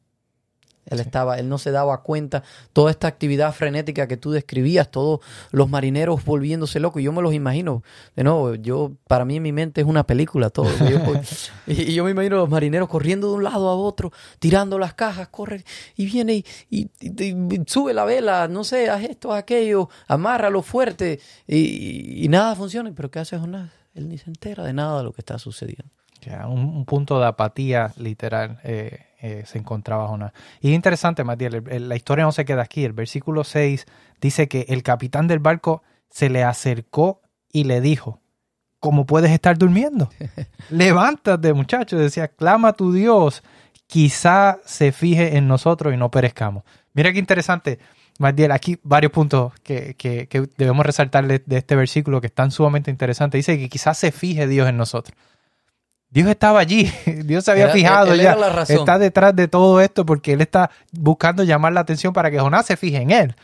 él 0.87 1.01
estaba, 1.01 1.39
él 1.39 1.49
no 1.49 1.59
se 1.59 1.71
daba 1.71 2.03
cuenta. 2.03 2.43
Toda 2.73 2.91
esta 2.91 3.07
actividad 3.09 3.53
frenética 3.55 4.09
que 4.09 4.17
tú 4.17 4.31
describías, 4.33 4.91
todos 4.91 5.21
los 5.51 5.69
marineros 5.71 6.25
volviéndose 6.25 6.81
locos. 6.81 7.03
Yo 7.03 7.13
me 7.13 7.23
los 7.23 7.35
imagino. 7.35 7.83
De 8.17 8.25
nuevo, 8.25 8.55
yo, 8.57 8.93
para 9.07 9.25
mí 9.25 9.37
en 9.37 9.43
mi 9.43 9.53
mente 9.53 9.81
es 9.81 9.87
una 9.87 10.05
película 10.07 10.51
todo. 10.51 10.67
Yo- 10.89 11.03
y, 11.67 11.95
yo 11.95 12.05
me 12.05 12.11
imagino 12.11 12.37
los 12.37 12.49
marineros 12.51 12.89
corriendo 12.89 13.29
de 13.31 13.35
un 13.37 13.45
lado 13.45 13.69
a 13.69 13.75
otro, 13.77 14.13
tirando 14.39 14.79
las 14.79 14.95
cajas, 14.95 15.29
corre 15.29 15.65
y 15.97 16.07
viene 16.07 16.35
y, 16.35 16.45
y- 16.71 16.91
y- 17.01 17.55
y 17.55 17.63
sube 17.67 17.95
la 17.95 18.05
vela, 18.05 18.49
no 18.49 18.65
sé, 18.65 18.91
haz 18.91 19.03
esto, 19.05 19.33
haz 19.33 19.41
aquello, 19.41 19.89
amárralo 20.09 20.63
fuerte 20.63 21.21
y, 21.47 22.25
y 22.25 22.29
nada 22.29 22.55
funciona. 22.57 22.91
Pero 22.95 23.11
¿qué 23.11 23.21
hace 23.21 23.39
Jonás? 23.39 23.71
Él 23.95 24.09
ni 24.09 24.19
se 24.19 24.31
entera 24.31 24.65
de 24.65 24.73
nada 24.73 24.99
de 24.99 25.05
lo 25.05 25.13
que 25.13 25.21
está 25.21 25.39
sucediendo. 25.39 25.85
Ya, 26.23 26.47
un, 26.47 26.61
un 26.61 26.85
punto 26.85 27.19
de 27.21 27.27
apatía 27.27 27.93
literal 27.99 28.59
eh, 28.65 29.01
eh, 29.23 29.45
se 29.47 29.57
encontraba 29.59 30.09
Jonás. 30.09 30.33
Y 30.61 30.69
es 30.71 30.75
interesante, 30.75 31.25
Matías, 31.25 31.55
el- 31.55 31.69
el- 31.71 31.89
la 31.89 31.97
historia 31.97 32.25
no 32.25 32.33
se 32.33 32.45
queda 32.45 32.63
aquí. 32.63 32.85
El 32.85 32.93
versículo 32.93 33.45
6 33.45 33.87
dice 34.21 34.49
que 34.49 34.67
el 34.69 34.83
capitán 34.83 35.27
del 35.29 35.39
barco 35.39 35.83
se 36.11 36.29
le 36.29 36.45
acercó 36.45 37.23
y 37.51 37.65
le 37.65 37.81
dijo, 37.81 38.21
¿cómo 38.81 39.07
puedes 39.07 39.31
estar 39.31 39.57
durmiendo? 39.57 40.11
Levántate, 40.71 41.53
muchacho. 41.53 41.97
Decía, 41.99 42.29
clama 42.29 42.69
a 42.69 42.73
tu 42.73 42.93
Dios, 42.93 43.43
quizá 43.87 44.59
se 44.65 44.93
fije 44.93 45.37
en 45.37 45.49
nosotros 45.49 45.93
y 45.95 45.97
no 45.97 46.11
perezcamos. 46.11 46.65
Mira 46.95 47.13
qué 47.13 47.19
interesante. 47.19 47.79
Matiel, 48.19 48.53
aquí 48.53 48.79
varios 48.83 49.11
puntos 49.13 49.53
que, 49.63 49.95
que- 49.97 50.27
que 50.29 50.49
debemos 50.59 50.85
resaltar 50.85 51.27
de, 51.27 51.43
de 51.45 51.57
este 51.59 51.75
versículo 51.77 52.21
que 52.21 52.27
están 52.27 52.51
sumamente 52.51 52.91
interesantes. 52.91 53.39
Dice 53.39 53.59
que 53.59 53.69
quizás 53.69 53.97
se 53.99 54.13
fije 54.13 54.47
Dios 54.47 54.69
en 54.69 54.77
nosotros. 54.77 55.17
Dios 56.13 56.29
estaba 56.29 56.61
allí, 56.61 56.93
Dios 57.25 57.45
se 57.45 57.51
había 57.51 57.65
Era- 57.65 57.73
fijado 57.73 58.13
él 58.13 58.21
ya, 58.21 58.33
era 58.33 58.41
la 58.41 58.49
razón. 58.51 58.77
está 58.77 58.99
detrás 58.99 59.35
de 59.35 59.49
todo 59.49 59.81
esto 59.81 60.05
porque 60.07 60.35
él 60.35 60.41
está 60.43 60.71
buscando 60.93 61.43
llamar 61.43 61.73
la 61.73 61.81
atención 61.81 62.13
para 62.13 62.31
que 62.31 62.39
Jonás 62.39 62.67
se 62.67 62.77
fije 62.77 62.99
en 62.99 63.11
él. 63.11 63.35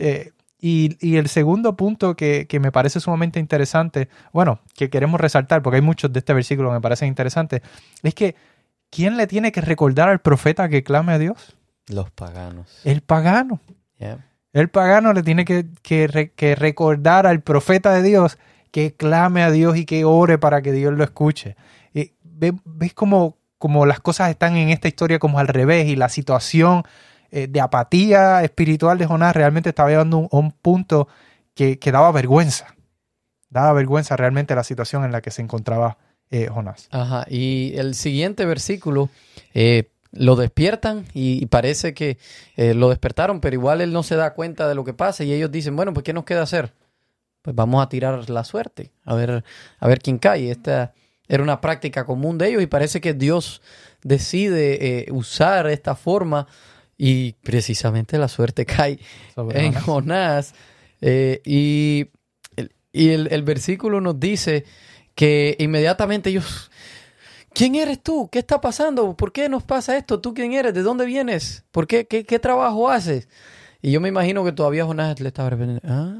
Eh, 0.00 0.32
y, 0.58 0.96
y 1.06 1.16
el 1.18 1.28
segundo 1.28 1.76
punto 1.76 2.16
que, 2.16 2.46
que 2.48 2.58
me 2.60 2.72
parece 2.72 2.98
sumamente 2.98 3.38
interesante, 3.38 4.08
bueno, 4.32 4.60
que 4.74 4.88
queremos 4.88 5.20
resaltar, 5.20 5.60
porque 5.62 5.76
hay 5.76 5.82
muchos 5.82 6.10
de 6.12 6.20
este 6.20 6.32
versículo 6.32 6.70
que 6.70 6.74
me 6.76 6.80
parecen 6.80 7.08
interesantes, 7.08 7.60
es 8.02 8.14
que 8.14 8.34
¿quién 8.88 9.18
le 9.18 9.26
tiene 9.26 9.52
que 9.52 9.60
recordar 9.60 10.08
al 10.08 10.20
profeta 10.20 10.68
que 10.70 10.82
clame 10.82 11.12
a 11.12 11.18
Dios? 11.18 11.54
Los 11.88 12.10
paganos. 12.10 12.80
El 12.84 13.02
pagano. 13.02 13.60
Yeah. 13.98 14.24
El 14.54 14.70
pagano 14.70 15.12
le 15.12 15.22
tiene 15.22 15.44
que, 15.44 15.66
que 15.82 16.32
que 16.34 16.54
recordar 16.54 17.26
al 17.26 17.42
profeta 17.42 17.92
de 17.92 18.02
Dios 18.02 18.38
que 18.70 18.94
clame 18.94 19.42
a 19.42 19.50
Dios 19.50 19.76
y 19.76 19.84
que 19.84 20.04
ore 20.06 20.38
para 20.38 20.62
que 20.62 20.72
Dios 20.72 20.94
lo 20.94 21.04
escuche. 21.04 21.56
¿Ves 22.36 22.94
cómo, 22.94 23.36
cómo 23.58 23.86
las 23.86 24.00
cosas 24.00 24.30
están 24.30 24.56
en 24.56 24.70
esta 24.70 24.88
historia 24.88 25.18
como 25.18 25.38
al 25.38 25.48
revés 25.48 25.86
y 25.88 25.96
la 25.96 26.08
situación 26.08 26.82
eh, 27.30 27.46
de 27.48 27.60
apatía 27.60 28.42
espiritual 28.44 28.98
de 28.98 29.06
Jonás 29.06 29.34
realmente 29.34 29.70
estaba 29.70 29.88
llevando 29.90 30.18
un- 30.18 30.28
a 30.30 30.36
un 30.36 30.52
punto 30.52 31.08
que, 31.54 31.78
que 31.78 31.92
daba 31.92 32.12
vergüenza. 32.12 32.74
Daba 33.50 33.72
vergüenza 33.72 34.16
realmente 34.16 34.54
la 34.54 34.64
situación 34.64 35.04
en 35.04 35.12
la 35.12 35.20
que 35.20 35.30
se 35.30 35.42
encontraba 35.42 35.96
eh, 36.30 36.48
Jonás. 36.48 36.88
Ajá, 36.90 37.24
y 37.28 37.72
el 37.76 37.94
siguiente 37.94 38.44
versículo 38.46 39.08
eh, 39.52 39.90
lo 40.12 40.36
despiertan 40.36 41.04
y, 41.12 41.46
parece 41.46 41.92
que 41.94 42.18
lo 42.56 42.88
despertaron, 42.88 43.40
pero 43.40 43.54
igual 43.54 43.80
él 43.80 43.92
no 43.92 44.02
se 44.02 44.14
da 44.16 44.34
cuenta 44.34 44.68
de 44.68 44.74
lo 44.74 44.84
que 44.84 44.94
pasa 44.94 45.24
y 45.24 45.32
ellos 45.32 45.50
dicen, 45.50 45.74
bueno, 45.74 45.92
pues 45.92 46.04
¿qué 46.04 46.12
nos 46.12 46.24
queda 46.24 46.42
hacer? 46.42 46.72
Pues 47.42 47.54
vamos 47.56 47.82
a 47.84 47.88
tirar 47.88 48.30
la 48.30 48.44
suerte, 48.44 48.90
a 49.04 49.14
ver, 49.14 49.44
a 49.78 49.88
ver 49.88 49.98
quién 50.00 50.18
cae. 50.18 50.50
Esta 50.50 50.94
era 51.28 51.42
una 51.42 51.60
práctica 51.60 52.04
común 52.04 52.38
de 52.38 52.48
ellos 52.48 52.62
y 52.62 52.66
parece 52.66 53.00
que 53.00 53.14
Dios 53.14 53.62
decide 54.02 55.06
eh, 55.08 55.12
usar 55.12 55.66
esta 55.68 55.94
forma 55.94 56.46
y 56.98 57.32
precisamente 57.42 58.18
la 58.18 58.28
suerte 58.28 58.66
cae 58.66 58.98
sobre 59.34 59.64
en 59.66 59.72
Jonás. 59.74 59.84
Jonás. 59.84 60.54
eh, 61.00 61.40
y 61.44 62.10
el, 62.56 62.72
y 62.92 63.10
el, 63.10 63.28
el 63.32 63.42
versículo 63.42 64.00
nos 64.00 64.20
dice 64.20 64.64
que 65.14 65.56
inmediatamente 65.58 66.30
ellos, 66.30 66.70
¿quién 67.52 67.74
eres 67.76 68.02
tú? 68.02 68.28
¿Qué 68.30 68.40
está 68.40 68.60
pasando? 68.60 69.16
¿Por 69.16 69.32
qué 69.32 69.48
nos 69.48 69.62
pasa 69.62 69.96
esto? 69.96 70.20
¿Tú 70.20 70.34
quién 70.34 70.52
eres? 70.52 70.74
¿De 70.74 70.82
dónde 70.82 71.06
vienes? 71.06 71.64
¿Por 71.70 71.86
qué? 71.86 72.06
¿Qué, 72.06 72.24
qué 72.24 72.38
trabajo 72.38 72.90
haces? 72.90 73.28
Y 73.80 73.90
yo 73.92 74.00
me 74.00 74.08
imagino 74.08 74.44
que 74.44 74.52
todavía 74.52 74.84
Jonás 74.86 75.20
le 75.20 75.28
estaba 75.28 75.50
repitiendo, 75.50 75.80
ah, 75.84 76.14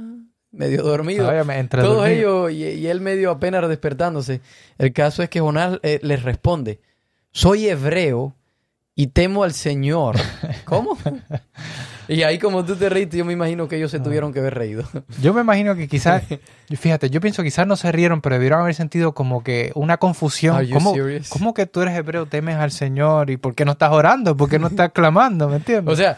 medio 0.55 0.83
dormido. 0.83 1.29
Óyeme, 1.29 1.59
entre 1.59 1.83
Todos 1.83 1.97
dormido. 1.99 2.49
ellos 2.49 2.53
y, 2.53 2.81
y 2.81 2.87
él 2.87 3.01
medio 3.01 3.31
apenas 3.31 3.69
despertándose. 3.69 4.41
El 4.79 4.93
caso 4.93 5.23
es 5.23 5.29
que 5.29 5.41
Jonás 5.41 5.79
eh, 5.83 5.99
les 6.03 6.23
responde, 6.23 6.81
soy 7.33 7.69
hebreo 7.69 8.35
y 8.95 9.09
temo 9.09 9.43
al 9.45 9.53
Señor. 9.53 10.17
¿Cómo? 10.65 10.97
y 12.07 12.23
ahí 12.23 12.39
como 12.39 12.65
tú 12.65 12.77
te 12.77 12.89
reíste, 12.89 13.17
yo 13.17 13.25
me 13.25 13.33
imagino 13.33 13.67
que 13.67 13.77
ellos 13.77 13.93
Ah. 13.93 13.99
se 13.99 14.05
tuvieron 14.05 14.33
que 14.33 14.39
haber 14.39 14.55
reído. 14.55 14.85
Yo 15.21 15.35
me 15.35 15.41
imagino 15.41 15.75
que 15.75 15.89
quizás, 15.89 16.23
fíjate, 16.77 17.11
yo 17.11 17.21
pienso 17.21 17.43
que 17.43 17.49
quizás 17.49 17.67
no 17.67 17.77
se 17.77 17.91
rieron, 17.91 18.21
pero 18.21 18.35
debieron 18.37 18.61
haber 18.61 18.75
sentido 18.75 19.13
como 19.15 19.43
que 19.43 19.73
una 19.75 19.97
confusión. 19.97 20.65
¿Cómo, 20.71 20.95
cómo 21.31 21.55
que 21.55 21.67
tú 21.67 21.81
eres 21.83 21.97
hebreo, 21.97 22.27
temes 22.27 22.57
al 22.57 22.71
Señor 22.71 23.31
y 23.31 23.37
por 23.37 23.55
qué 23.55 23.65
no 23.65 23.73
estás 23.73 23.91
orando? 23.91 24.37
¿Por 24.37 24.49
qué 24.49 24.59
no 24.59 24.69
estás 24.69 24.93
clamando? 24.93 25.49
¿Me 25.49 25.57
entiendes? 25.57 25.93
o 25.93 25.97
sea, 25.97 26.17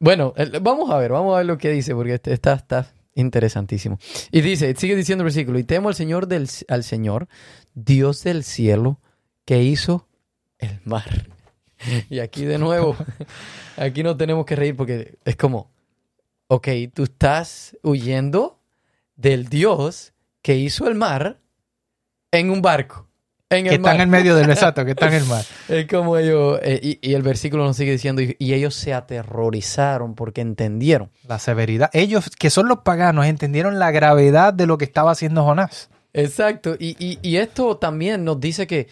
bueno, 0.00 0.32
vamos 0.62 0.90
a 0.90 0.96
ver, 0.96 1.12
vamos 1.12 1.34
a 1.34 1.38
ver 1.38 1.46
lo 1.46 1.58
que 1.58 1.70
dice, 1.70 1.94
porque 1.94 2.14
este- 2.14 2.32
está, 2.32 2.54
está 2.54 2.86
interesantísimo. 3.14 3.98
Y 4.30 4.40
dice, 4.40 4.74
sigue 4.76 4.96
diciendo 4.96 5.22
el 5.22 5.26
versículo, 5.26 5.58
y 5.58 5.64
temo 5.64 5.88
al 5.88 5.94
Señor, 5.94 6.26
del, 6.26 6.48
al 6.68 6.84
Señor, 6.84 7.28
Dios 7.74 8.22
del 8.22 8.44
cielo, 8.44 9.00
que 9.44 9.62
hizo 9.62 10.08
el 10.58 10.80
mar. 10.84 11.28
Y 12.08 12.20
aquí 12.20 12.44
de 12.44 12.58
nuevo, 12.58 12.96
aquí 13.76 14.02
no 14.02 14.16
tenemos 14.16 14.44
que 14.44 14.56
reír 14.56 14.76
porque 14.76 15.18
es 15.24 15.36
como, 15.36 15.70
ok, 16.46 16.68
tú 16.92 17.04
estás 17.04 17.76
huyendo 17.82 18.60
del 19.16 19.48
Dios 19.48 20.12
que 20.42 20.56
hizo 20.56 20.88
el 20.88 20.94
mar 20.94 21.40
en 22.30 22.50
un 22.50 22.62
barco. 22.62 23.09
En 23.50 23.64
que 23.64 23.70
el 23.70 23.74
está 23.76 23.88
mar. 23.88 23.94
en 23.96 24.00
el 24.02 24.06
medio 24.06 24.36
del 24.36 24.48
exacto, 24.50 24.84
que 24.84 24.92
está 24.92 25.08
en 25.08 25.14
el 25.14 25.24
mar. 25.26 25.44
Es 25.68 25.86
como 25.86 26.16
ellos, 26.16 26.60
eh, 26.62 26.80
y, 26.82 26.98
y 27.10 27.14
el 27.14 27.22
versículo 27.22 27.64
nos 27.64 27.76
sigue 27.76 27.92
diciendo, 27.92 28.22
y, 28.22 28.36
y 28.38 28.54
ellos 28.54 28.74
se 28.74 28.94
aterrorizaron 28.94 30.14
porque 30.14 30.40
entendieron. 30.40 31.10
La 31.26 31.38
severidad. 31.38 31.90
Ellos, 31.92 32.30
que 32.30 32.48
son 32.50 32.68
los 32.68 32.78
paganos, 32.80 33.26
entendieron 33.26 33.78
la 33.78 33.90
gravedad 33.90 34.54
de 34.54 34.66
lo 34.66 34.78
que 34.78 34.84
estaba 34.84 35.10
haciendo 35.10 35.42
Jonás. 35.44 35.90
Exacto, 36.12 36.74
y, 36.78 36.96
y- 36.98 37.36
esto 37.36 37.76
también 37.76 38.24
nos 38.24 38.40
dice 38.40 38.66
que, 38.66 38.88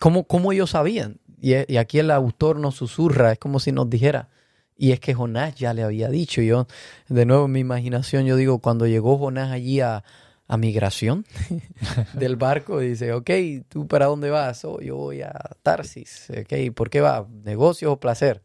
¿cómo, 0.00 0.24
cómo 0.24 0.52
ellos 0.52 0.70
sabían? 0.70 1.18
y, 1.40 1.52
y 1.72 1.76
aquí 1.76 1.98
el 2.00 2.10
autor 2.10 2.58
nos 2.58 2.74
susurra, 2.76 3.32
es 3.32 3.38
como 3.38 3.60
si 3.60 3.70
nos 3.70 3.88
dijera, 3.88 4.28
y 4.76 4.92
es 4.92 5.00
que 5.00 5.14
Jonás 5.14 5.54
ya 5.54 5.72
le 5.74 5.82
había 5.84 6.08
dicho. 6.08 6.42
Yo, 6.42 6.66
de 7.08 7.24
nuevo, 7.24 7.46
en 7.46 7.52
mi 7.52 7.60
imaginación, 7.60 8.24
yo 8.26 8.36
digo, 8.36 8.58
cuando 8.58 8.86
llegó 8.86 9.16
Jonás 9.16 9.50
allí 9.52 9.80
a, 9.80 10.02
a 10.48 10.56
migración 10.56 11.24
del 12.14 12.36
barco, 12.36 12.78
dice, 12.78 13.12
ok, 13.12 13.30
¿tú 13.68 13.86
para 13.86 14.06
dónde 14.06 14.30
vas? 14.30 14.64
Oh, 14.64 14.80
yo 14.80 14.96
voy 14.96 15.22
a 15.22 15.32
Tarsis. 15.62 16.28
Ok, 16.30 16.74
¿por 16.74 16.90
qué 16.90 17.00
va? 17.00 17.26
¿Negocio 17.44 17.92
o 17.92 18.00
placer? 18.00 18.42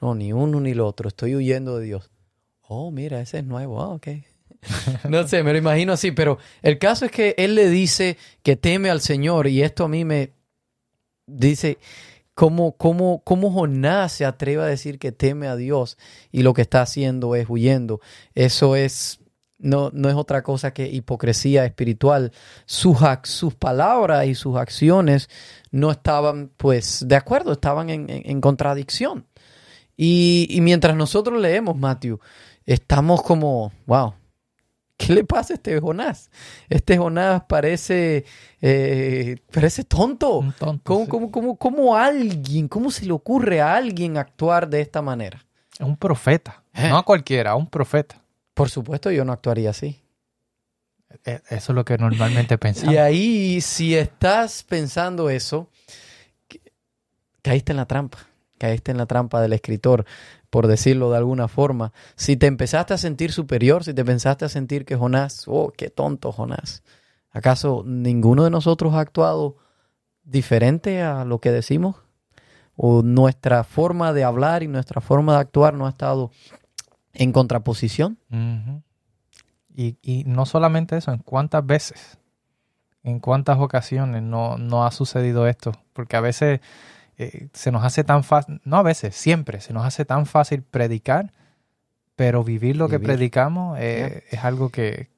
No, 0.00 0.14
ni 0.14 0.32
uno 0.32 0.60
ni 0.60 0.74
lo 0.74 0.86
otro. 0.86 1.08
Estoy 1.08 1.34
huyendo 1.34 1.78
de 1.78 1.86
Dios. 1.86 2.10
Oh, 2.62 2.90
mira, 2.90 3.20
ese 3.20 3.38
es 3.38 3.44
nuevo. 3.44 3.80
Ah, 3.82 3.88
ok. 3.88 4.08
no 5.08 5.26
sé, 5.26 5.42
me 5.42 5.52
lo 5.52 5.58
imagino 5.58 5.92
así, 5.92 6.12
pero 6.12 6.38
el 6.62 6.78
caso 6.78 7.04
es 7.04 7.10
que 7.10 7.34
él 7.36 7.54
le 7.54 7.68
dice 7.68 8.16
que 8.42 8.56
teme 8.56 8.90
al 8.90 9.00
Señor 9.00 9.48
y 9.48 9.62
esto 9.62 9.84
a 9.84 9.88
mí 9.88 10.04
me 10.04 10.32
dice, 11.26 11.78
¿Cómo, 12.34 12.76
cómo, 12.78 13.22
cómo 13.24 13.50
Jonás 13.52 14.12
se 14.12 14.24
atreve 14.24 14.62
a 14.62 14.66
decir 14.66 14.98
que 14.98 15.12
teme 15.12 15.48
a 15.48 15.56
Dios 15.56 15.98
y 16.30 16.42
lo 16.42 16.54
que 16.54 16.62
está 16.62 16.80
haciendo 16.80 17.34
es 17.34 17.46
huyendo? 17.48 18.00
Eso 18.34 18.74
es, 18.74 19.20
no, 19.62 19.90
no 19.92 20.08
es 20.08 20.14
otra 20.14 20.42
cosa 20.42 20.72
que 20.72 20.86
hipocresía 20.88 21.64
espiritual. 21.64 22.32
Sus, 22.66 22.98
sus 23.24 23.54
palabras 23.54 24.26
y 24.26 24.34
sus 24.34 24.56
acciones 24.56 25.30
no 25.70 25.90
estaban, 25.90 26.50
pues, 26.56 27.04
de 27.06 27.16
acuerdo, 27.16 27.52
estaban 27.52 27.88
en, 27.90 28.06
en, 28.08 28.40
contradicción. 28.40 29.26
Y, 29.96 30.46
y 30.50 30.60
mientras 30.60 30.96
nosotros 30.96 31.40
leemos, 31.40 31.76
Matthew, 31.76 32.20
estamos 32.66 33.22
como, 33.22 33.72
wow, 33.86 34.14
¿Qué 35.02 35.12
le 35.12 35.24
pasa 35.24 35.54
a 35.54 35.56
este 35.56 35.80
Jonás? 35.80 36.30
Este 36.68 36.96
Jonás 36.96 37.42
parece, 37.48 38.24
eh, 38.60 39.36
parece 39.52 39.82
tonto. 39.82 40.44
¿Cómo, 40.84 41.96
alguien, 41.96 42.68
cómo 42.68 42.90
se 42.90 43.06
le 43.06 43.12
ocurre 43.12 43.60
a 43.60 43.74
alguien 43.74 44.16
actuar 44.16 44.68
de 44.68 44.80
esta 44.80 45.02
manera? 45.02 45.44
Es 45.72 45.80
un 45.80 45.96
profeta, 45.96 46.62
eh. 46.74 46.88
no 46.88 46.98
a 46.98 47.04
cualquiera, 47.04 47.52
a 47.52 47.56
un 47.56 47.66
profeta. 47.66 48.21
Por 48.54 48.70
supuesto, 48.70 49.10
yo 49.10 49.24
no 49.24 49.32
actuaría 49.32 49.70
así. 49.70 50.02
E, 51.24 51.40
eso 51.50 51.72
es 51.72 51.76
lo 51.76 51.84
que 51.84 51.98
normalmente 51.98 52.58
pensamos. 52.58 52.94
Y 52.94 52.98
ahí, 52.98 53.60
si 53.60 53.94
estás 53.94 54.62
pensando 54.62 55.30
eso, 55.30 55.68
caíste 57.42 57.72
en 57.72 57.76
la 57.76 57.86
trampa. 57.86 58.18
Caíste 58.58 58.92
en 58.92 58.98
la 58.98 59.06
trampa 59.06 59.40
del 59.40 59.52
escritor 59.54 60.04
por 60.52 60.66
decirlo 60.66 61.10
de 61.10 61.16
alguna 61.16 61.48
forma. 61.48 61.94
Si 62.14 62.36
te 62.36 62.46
empezaste 62.46 62.92
a 62.92 62.98
sentir 62.98 63.32
superior, 63.32 63.84
si 63.84 63.94
te 63.94 64.04
pensaste 64.04 64.44
a 64.44 64.50
sentir 64.50 64.84
que 64.84 64.96
Jonás, 64.96 65.44
oh, 65.46 65.72
qué 65.74 65.88
tonto 65.88 66.30
Jonás, 66.30 66.82
¿acaso 67.30 67.82
ninguno 67.86 68.44
de 68.44 68.50
nosotros 68.50 68.92
ha 68.92 69.00
actuado 69.00 69.56
diferente 70.24 71.00
a 71.00 71.24
lo 71.24 71.40
que 71.40 71.50
decimos? 71.50 71.96
¿O 72.76 73.00
nuestra 73.00 73.64
forma 73.64 74.12
de 74.12 74.24
hablar 74.24 74.62
y 74.62 74.68
nuestra 74.68 75.00
forma 75.00 75.32
de 75.36 75.40
actuar 75.40 75.72
no 75.72 75.86
ha 75.86 75.90
estado 75.90 76.30
en 77.14 77.32
contraposición? 77.32 78.18
y, 79.74 79.96
y, 80.02 80.24
no 80.24 80.46
solamente 80.46 80.96
eso, 80.96 81.12
¿en 81.12 81.18
cuántas 81.18 81.64
veces? 81.64 82.18
¿En 83.02 83.20
cuántas 83.20 83.58
ocasiones 83.58 84.22
no, 84.22 84.58
no 84.58 84.86
ha 84.86 84.90
sucedido 84.90 85.46
esto? 85.46 85.72
Porque 85.92 86.16
a 86.16 86.20
veces 86.20 86.60
eh, 87.18 87.48
se 87.52 87.70
nos 87.70 87.84
hace 87.84 88.04
tan 88.04 88.24
fácil, 88.24 88.60
no 88.64 88.78
a 88.78 88.82
veces, 88.82 89.14
siempre, 89.14 89.60
se 89.60 89.72
nos 89.72 89.84
hace 89.84 90.04
tan 90.04 90.26
fácil 90.26 90.62
predicar, 90.62 91.32
pero 92.16 92.42
vivir 92.42 92.76
lo 92.76 92.88
que 92.88 92.98
predicamos 92.98 93.78
eh, 93.80 94.24
es 94.30 94.44
algo 94.44 94.70
que, 94.70 95.10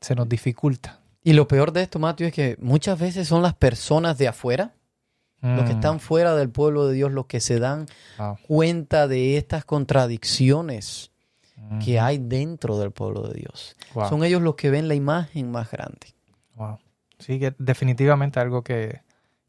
se 0.00 0.14
nos 0.14 0.28
dificulta. 0.28 1.00
Y 1.22 1.34
lo 1.34 1.46
peor 1.46 1.72
de 1.72 1.82
esto, 1.82 1.98
Mateo, 1.98 2.26
es 2.26 2.32
que 2.32 2.56
muchas 2.60 2.98
veces 2.98 3.28
son 3.28 3.42
las 3.42 3.54
personas 3.54 4.18
de 4.18 4.28
afuera, 4.28 4.74
los 5.40 5.64
que 5.64 5.74
mm. 5.74 5.76
están 5.76 6.00
fuera 6.00 6.34
del 6.36 6.50
pueblo 6.50 6.86
de 6.86 6.94
Dios, 6.94 7.12
los 7.12 7.26
que 7.26 7.40
se 7.40 7.58
dan 7.58 7.86
cuenta 8.46 9.08
de 9.08 9.36
estas 9.36 9.64
contradicciones 9.64 11.11
que 11.84 12.00
hay 12.00 12.18
dentro 12.18 12.78
del 12.78 12.90
pueblo 12.90 13.22
de 13.22 13.34
Dios. 13.34 13.76
Son 14.08 14.24
ellos 14.24 14.42
los 14.42 14.54
que 14.54 14.70
ven 14.70 14.88
la 14.88 14.94
imagen 14.94 15.50
más 15.50 15.70
grande. 15.70 16.14
Wow. 16.56 16.78
Sí, 17.18 17.38
que 17.38 17.54
definitivamente 17.58 18.40
algo 18.40 18.62
que, 18.62 19.00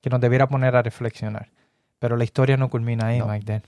que 0.01 0.09
nos 0.09 0.21
debiera 0.21 0.47
poner 0.47 0.75
a 0.75 0.81
reflexionar. 0.81 1.49
Pero 1.99 2.17
la 2.17 2.23
historia 2.23 2.57
no 2.57 2.69
culmina 2.69 3.07
ahí, 3.07 3.21
Mike 3.21 3.61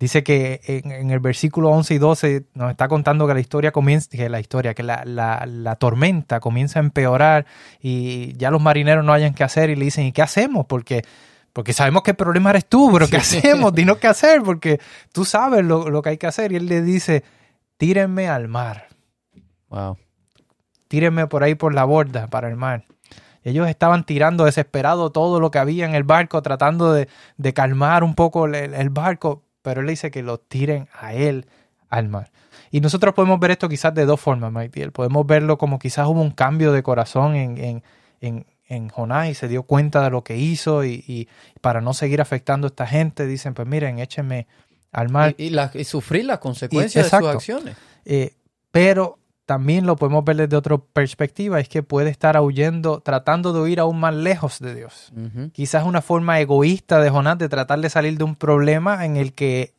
Dice 0.00 0.22
que 0.22 0.62
en, 0.66 1.10
el 1.10 1.20
versículo 1.20 1.68
11 1.70 1.94
y 1.94 1.98
12 1.98 2.46
nos 2.54 2.70
está 2.70 2.88
contando 2.88 3.26
que 3.26 3.34
la 3.34 3.40
historia 3.40 3.70
comienza, 3.70 4.08
que 4.10 4.30
la 4.30 4.40
historia, 4.40 4.72
que 4.72 4.82
la, 4.82 5.04
la, 5.04 5.76
tormenta 5.76 6.40
comienza 6.40 6.78
a 6.78 6.82
empeorar 6.82 7.44
y 7.82 8.34
ya 8.38 8.50
los 8.50 8.62
marineros 8.62 9.04
no 9.04 9.12
hayan 9.12 9.34
qué 9.34 9.44
hacer 9.44 9.68
y 9.68 9.76
le 9.76 9.84
dicen, 9.84 10.06
¿y 10.06 10.12
qué 10.12 10.22
hacemos? 10.22 10.64
Porque, 10.64 11.02
porque 11.52 11.74
sabemos 11.74 12.02
que 12.02 12.12
el 12.12 12.16
problema 12.16 12.48
eres 12.48 12.64
tú, 12.64 12.90
pero 12.90 13.08
¿qué 13.08 13.18
hacemos? 13.18 13.74
Dinos 13.74 13.98
qué 13.98 14.06
hacer 14.06 14.40
porque 14.42 14.80
tú 15.12 15.26
sabes 15.26 15.66
lo, 15.66 15.90
lo, 15.90 16.00
que 16.00 16.08
hay 16.08 16.16
que 16.16 16.26
hacer. 16.26 16.52
Y 16.52 16.56
él 16.56 16.64
le 16.64 16.80
dice, 16.80 17.22
tírenme 17.80 18.28
al 18.28 18.46
mar. 18.46 18.88
Wow. 19.70 19.96
Tírenme 20.86 21.26
por 21.28 21.42
ahí 21.42 21.54
por 21.54 21.72
la 21.72 21.84
borda 21.84 22.26
para 22.26 22.46
el 22.48 22.56
mar. 22.56 22.84
Ellos 23.42 23.66
estaban 23.68 24.04
tirando 24.04 24.44
desesperado 24.44 25.10
todo 25.12 25.40
lo 25.40 25.50
que 25.50 25.60
había 25.60 25.86
en 25.86 25.94
el 25.94 26.04
barco, 26.04 26.42
tratando 26.42 26.92
de, 26.92 27.08
calmar 27.54 28.04
un 28.04 28.14
poco 28.14 28.44
el, 28.44 28.90
barco, 28.90 29.44
pero 29.62 29.80
él 29.80 29.86
dice 29.86 30.10
que 30.10 30.22
lo 30.22 30.38
tiren 30.38 30.88
a 30.92 31.14
él 31.14 31.46
al 31.88 32.10
mar. 32.10 32.30
Y 32.70 32.82
nosotros 32.82 33.14
podemos 33.14 33.40
ver 33.40 33.52
esto 33.52 33.66
quizás 33.66 33.94
de 33.94 34.04
dos 34.04 34.20
formas, 34.20 34.52
Mike 34.52 34.90
Podemos 34.90 35.26
verlo 35.26 35.56
como 35.56 35.78
quizás 35.78 36.06
hubo 36.06 36.20
un 36.20 36.32
cambio 36.32 36.72
de 36.72 36.82
corazón 36.82 37.34
en, 37.34 37.82
en, 38.20 38.44
en, 38.68 38.88
Jonás 38.90 39.30
y 39.30 39.34
se 39.34 39.48
dio 39.48 39.62
cuenta 39.62 40.02
de 40.02 40.10
lo 40.10 40.22
que 40.22 40.36
hizo 40.36 40.84
y, 40.84 41.30
para 41.62 41.80
no 41.80 41.94
seguir 41.94 42.20
afectando 42.20 42.66
a 42.66 42.68
esta 42.68 42.86
gente, 42.86 43.26
dicen, 43.26 43.54
pues 43.54 43.66
miren, 43.66 44.00
échenme 44.00 44.46
al 44.92 45.08
mar. 45.08 45.34
Y, 45.38 45.52
sufrir 45.84 46.24
las 46.24 46.38
consecuencias 46.38 47.10
de 47.10 47.18
sus 47.18 47.28
acciones. 47.28 47.76
Eh, 48.04 48.34
pero 48.70 49.18
también 49.50 49.84
lo 49.84 49.96
podemos 49.96 50.24
ver 50.24 50.36
desde 50.36 50.56
otra 50.56 50.78
perspectiva, 50.78 51.58
es 51.58 51.68
que 51.68 51.82
puede 51.82 52.08
estar 52.10 52.38
huyendo, 52.40 53.00
tratando 53.00 53.52
de 53.52 53.60
huir 53.60 53.80
aún 53.80 53.98
más 53.98 54.14
lejos 54.14 54.60
de 54.60 54.76
Dios. 54.76 55.12
Quizás 55.52 55.84
una 55.84 56.02
forma 56.02 56.38
egoísta 56.38 57.00
de 57.00 57.10
Jonás 57.10 57.36
de 57.38 57.48
tratar 57.48 57.80
de 57.80 57.90
salir 57.90 58.16
de 58.16 58.22
un 58.22 58.36
problema 58.36 59.04
en 59.04 59.16
el 59.16 59.32
que 59.32 59.74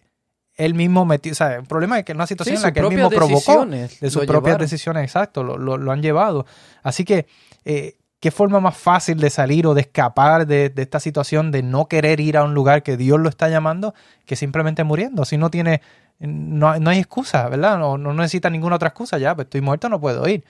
él 0.56 0.74
mismo 0.74 1.06
metió, 1.06 1.32
o 1.32 1.36
sea, 1.36 1.60
un 1.60 1.68
problema 1.68 1.98
es 1.98 2.04
que 2.04 2.12
una 2.12 2.28
situación 2.28 2.58
en 2.58 2.62
la 2.64 2.74
que 2.74 2.82
él 2.82 2.90
mismo 2.90 3.10
provocó, 3.10 3.66
de 3.66 4.10
sus 4.10 4.26
propias 4.26 4.58
decisiones, 4.58 5.04
exacto, 5.04 5.42
lo, 5.44 5.92
han 5.92 6.02
llevado. 6.02 6.46
Así 6.84 7.06
que, 7.06 7.28
eh, 7.64 7.96
¿qué 8.22 8.32
forma 8.32 8.62
más 8.62 8.78
fácil 8.78 9.20
de 9.20 9.30
salir 9.30 9.68
o 9.68 9.74
de 9.74 9.82
escapar 9.82 10.48
de, 10.48 10.70
de, 10.70 10.82
esta 10.82 11.02
situación 11.02 11.52
de 11.52 11.64
no 11.64 11.88
querer 11.90 12.22
ir 12.22 12.38
a 12.38 12.46
un 12.46 12.54
lugar 12.54 12.82
que 12.82 12.96
Dios 12.96 13.20
lo 13.20 13.28
está 13.28 13.50
llamando 13.50 13.94
que 14.26 14.38
simplemente 14.38 14.86
muriendo? 14.86 15.26
Si 15.26 15.36
no 15.36 15.50
tiene 15.50 15.82
no, 16.22 16.70
hay 16.70 17.00
excusa, 17.00 17.50
¿verdad? 17.50 17.80
No, 17.80 17.98
no 17.98 18.14
necesita 18.14 18.50
ninguna 18.50 18.76
otra 18.76 18.90
excusa 18.90 19.18
ya, 19.18 19.34
pues 19.36 19.46
estoy 19.46 19.62
muerto, 19.62 19.90
no 19.90 20.00
puedo 20.00 20.28
ir. 20.28 20.46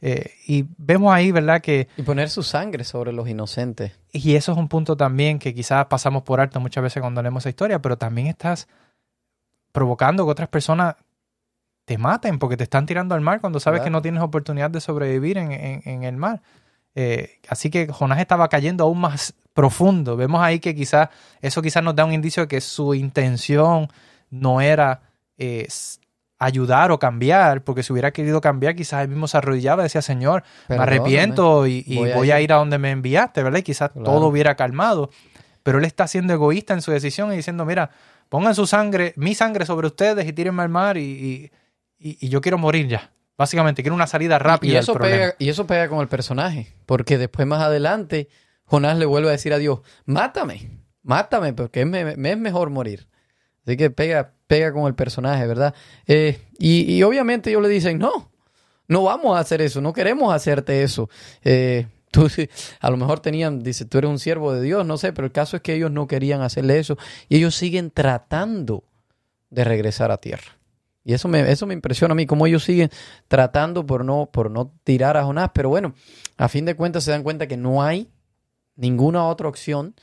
Eh, 0.00 0.30
y 0.46 0.66
vemos 0.78 1.12
ahí, 1.12 1.32
¿verdad? 1.32 1.60
Que... 1.60 1.88
Y 1.96 2.02
poner 2.02 2.30
su 2.30 2.42
sangre 2.42 2.84
sobre 2.84 3.12
los 3.12 3.28
inocentes. 3.28 3.98
Y 4.12 4.36
eso 4.36 4.52
es 4.52 4.58
un 4.58 4.68
punto 4.68 4.96
también 4.96 5.38
que 5.38 5.52
quizás 5.52 5.86
pasamos 5.86 6.22
por 6.22 6.40
alto 6.40 6.60
muchas 6.60 6.82
veces 6.82 7.00
cuando 7.00 7.22
leemos 7.22 7.42
esa 7.42 7.48
historia, 7.48 7.82
pero 7.82 7.98
también 7.98 8.28
estás 8.28 8.68
provocando 9.72 10.24
que 10.24 10.30
otras 10.30 10.48
personas 10.48 10.94
te 11.86 11.98
maten 11.98 12.38
porque 12.38 12.56
te 12.56 12.64
están 12.64 12.86
tirando 12.86 13.14
al 13.14 13.20
mar 13.20 13.40
cuando 13.40 13.58
sabes 13.58 13.80
que 13.80 13.90
no 13.90 14.02
tienes 14.02 14.22
oportunidad 14.22 14.70
de 14.70 14.80
sobrevivir 14.80 15.38
en, 15.38 16.02
el 16.04 16.16
mar. 16.16 16.42
Eh, 16.96 17.38
así 17.48 17.70
que 17.70 17.86
Jonás 17.86 18.18
estaba 18.18 18.48
cayendo 18.48 18.82
aún 18.82 18.98
más 18.98 19.34
profundo. 19.54 20.16
Vemos 20.16 20.42
ahí 20.42 20.58
que 20.58 20.74
quizás 20.74 21.10
eso 21.40 21.62
quizás 21.62 21.84
nos 21.84 21.94
da 21.94 22.04
un 22.04 22.12
indicio 22.12 22.42
de 22.42 22.48
que 22.48 22.60
su 22.60 22.94
intención 22.94 23.88
no 24.30 24.60
era 24.60 25.02
ayudar 26.38 26.90
o 26.92 26.98
cambiar, 26.98 27.64
porque 27.64 27.82
si 27.82 27.92
hubiera 27.92 28.10
querido 28.10 28.40
cambiar, 28.40 28.74
quizás 28.74 29.02
él 29.02 29.08
mismo 29.08 29.28
se 29.28 29.38
arrodillaba 29.38 29.82
y 29.82 29.84
decía, 29.84 30.02
Señor, 30.02 30.42
me 30.68 30.76
arrepiento 30.76 31.66
y, 31.66 31.82
voy, 32.14 32.30
a, 32.30 32.40
ir. 32.40 32.52
a 32.52 32.56
donde 32.56 32.78
me 32.78 32.90
enviaste, 32.90 33.42
¿verdad? 33.42 33.60
Y 33.60 33.62
quizás 33.62 33.90
todo 33.92 34.26
hubiera 34.26 34.54
calmado. 34.54 35.10
Pero 35.62 35.78
él 35.78 35.84
está 35.84 36.06
siendo 36.06 36.32
egoísta 36.32 36.74
en 36.74 36.82
su 36.82 36.92
decisión 36.92 37.32
y 37.32 37.36
diciendo, 37.36 37.64
mira, 37.64 37.90
pongan 38.28 38.54
su 38.54 38.66
sangre, 38.66 39.14
mi 39.16 39.34
sangre 39.34 39.66
sobre 39.66 39.86
ustedes 39.86 40.26
y 40.26 40.32
tírenme 40.32 40.62
al 40.62 40.68
mar 40.68 40.96
y, 40.96 41.50
yo 41.98 42.40
quiero 42.40 42.58
morir 42.58 42.88
ya. 42.88 43.10
Básicamente, 43.38 43.82
quiero 43.82 43.94
una 43.94 44.06
salida 44.06 44.38
rápida. 44.38 44.72
Y, 44.72 44.76
eso 44.76 44.94
pega, 44.94 45.34
y 45.38 45.48
eso 45.48 45.66
pega 45.66 45.88
con 45.88 46.00
el 46.00 46.08
personaje, 46.08 46.72
porque 46.86 47.18
después 47.18 47.46
más 47.46 47.62
adelante 47.62 48.28
Jonás 48.64 48.98
le 48.98 49.06
vuelve 49.06 49.28
a 49.28 49.32
decir 49.32 49.52
a 49.52 49.58
Dios, 49.58 49.80
mátame, 50.06 50.70
mátame, 51.02 51.52
porque 51.52 51.84
me 51.84 52.12
es 52.12 52.38
mejor 52.38 52.70
morir. 52.70 53.08
Así 53.66 53.76
que 53.76 53.90
pega, 53.90 54.32
pega 54.46 54.72
con 54.72 54.86
el 54.86 54.94
personaje, 54.94 55.44
¿verdad? 55.46 55.74
Eh, 56.06 56.38
y, 56.58 57.02
obviamente 57.02 57.50
ellos 57.50 57.62
le 57.62 57.68
dicen, 57.68 57.98
no, 57.98 58.30
no 58.86 59.02
vamos 59.02 59.36
a 59.36 59.40
hacer 59.40 59.60
eso, 59.60 59.80
no 59.80 59.92
queremos 59.92 60.32
hacerte 60.32 60.82
eso. 60.82 61.10
Eh, 61.42 61.86
tú, 62.12 62.28
a 62.80 62.90
lo 62.90 62.96
mejor 62.96 63.18
tenían, 63.18 63.62
dice, 63.62 63.84
tú 63.84 63.98
eres 63.98 64.08
un 64.08 64.20
siervo 64.20 64.52
de 64.52 64.62
Dios, 64.62 64.86
no 64.86 64.96
sé, 64.96 65.12
pero 65.12 65.26
el 65.26 65.32
caso 65.32 65.56
es 65.56 65.62
que 65.62 65.74
ellos 65.74 65.90
no 65.90 66.06
querían 66.06 66.42
hacerle 66.42 66.78
eso 66.78 66.96
y 67.28 67.36
ellos 67.36 67.56
siguen 67.56 67.90
tratando 67.90 68.84
de 69.50 69.64
regresar 69.64 70.12
a 70.12 70.18
tierra. 70.18 70.58
Y 71.08 71.14
eso 71.14 71.28
me, 71.28 71.48
eso 71.52 71.68
me 71.68 71.74
impresiona 71.74 72.12
a 72.12 72.16
mí, 72.16 72.26
cómo 72.26 72.48
ellos 72.48 72.64
siguen 72.64 72.90
tratando 73.28 73.86
por 73.86 74.04
no, 74.04 74.28
por 74.32 74.50
no 74.50 74.72
tirar 74.82 75.16
a 75.16 75.22
Jonás. 75.22 75.52
Pero 75.54 75.68
bueno, 75.68 75.94
a 76.36 76.48
fin 76.48 76.64
de 76.64 76.74
cuentas 76.74 77.04
se 77.04 77.12
dan 77.12 77.22
cuenta 77.22 77.46
que 77.46 77.56
no 77.56 77.80
hay 77.80 78.08
ninguna 78.74 79.28
otra 79.28 79.48
opción 79.48 79.94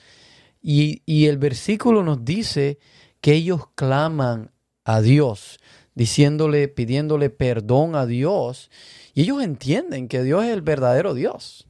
Y, 0.61 1.01
y 1.05 1.25
el 1.25 1.37
versículo 1.37 2.03
nos 2.03 2.23
dice 2.23 2.79
que 3.19 3.33
ellos 3.33 3.63
claman 3.75 4.51
a 4.85 5.01
Dios, 5.01 5.59
diciéndole, 5.93 6.69
pidiéndole 6.69 7.29
perdón 7.29 7.97
a 7.97 8.05
Dios. 8.05 8.71
Y 9.13 9.23
ellos 9.23 9.43
entienden 9.43 10.07
que 10.07 10.23
Dios 10.23 10.45
es 10.45 10.51
el 10.51 10.61
verdadero 10.61 11.13
Dios, 11.13 11.67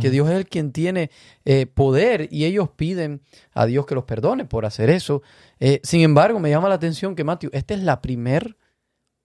que 0.00 0.08
Dios 0.08 0.30
es 0.30 0.36
el 0.36 0.48
quien 0.48 0.72
tiene 0.72 1.10
eh, 1.44 1.66
poder 1.66 2.26
y 2.30 2.46
ellos 2.46 2.70
piden 2.70 3.20
a 3.52 3.66
Dios 3.66 3.84
que 3.84 3.94
los 3.94 4.04
perdone 4.04 4.46
por 4.46 4.64
hacer 4.64 4.88
eso. 4.88 5.20
Eh, 5.60 5.80
sin 5.82 6.00
embargo, 6.00 6.40
me 6.40 6.48
llama 6.48 6.70
la 6.70 6.76
atención 6.76 7.14
que 7.14 7.22
Matthew, 7.22 7.50
esta 7.52 7.74
es 7.74 7.82
la 7.82 8.00
primera 8.00 8.56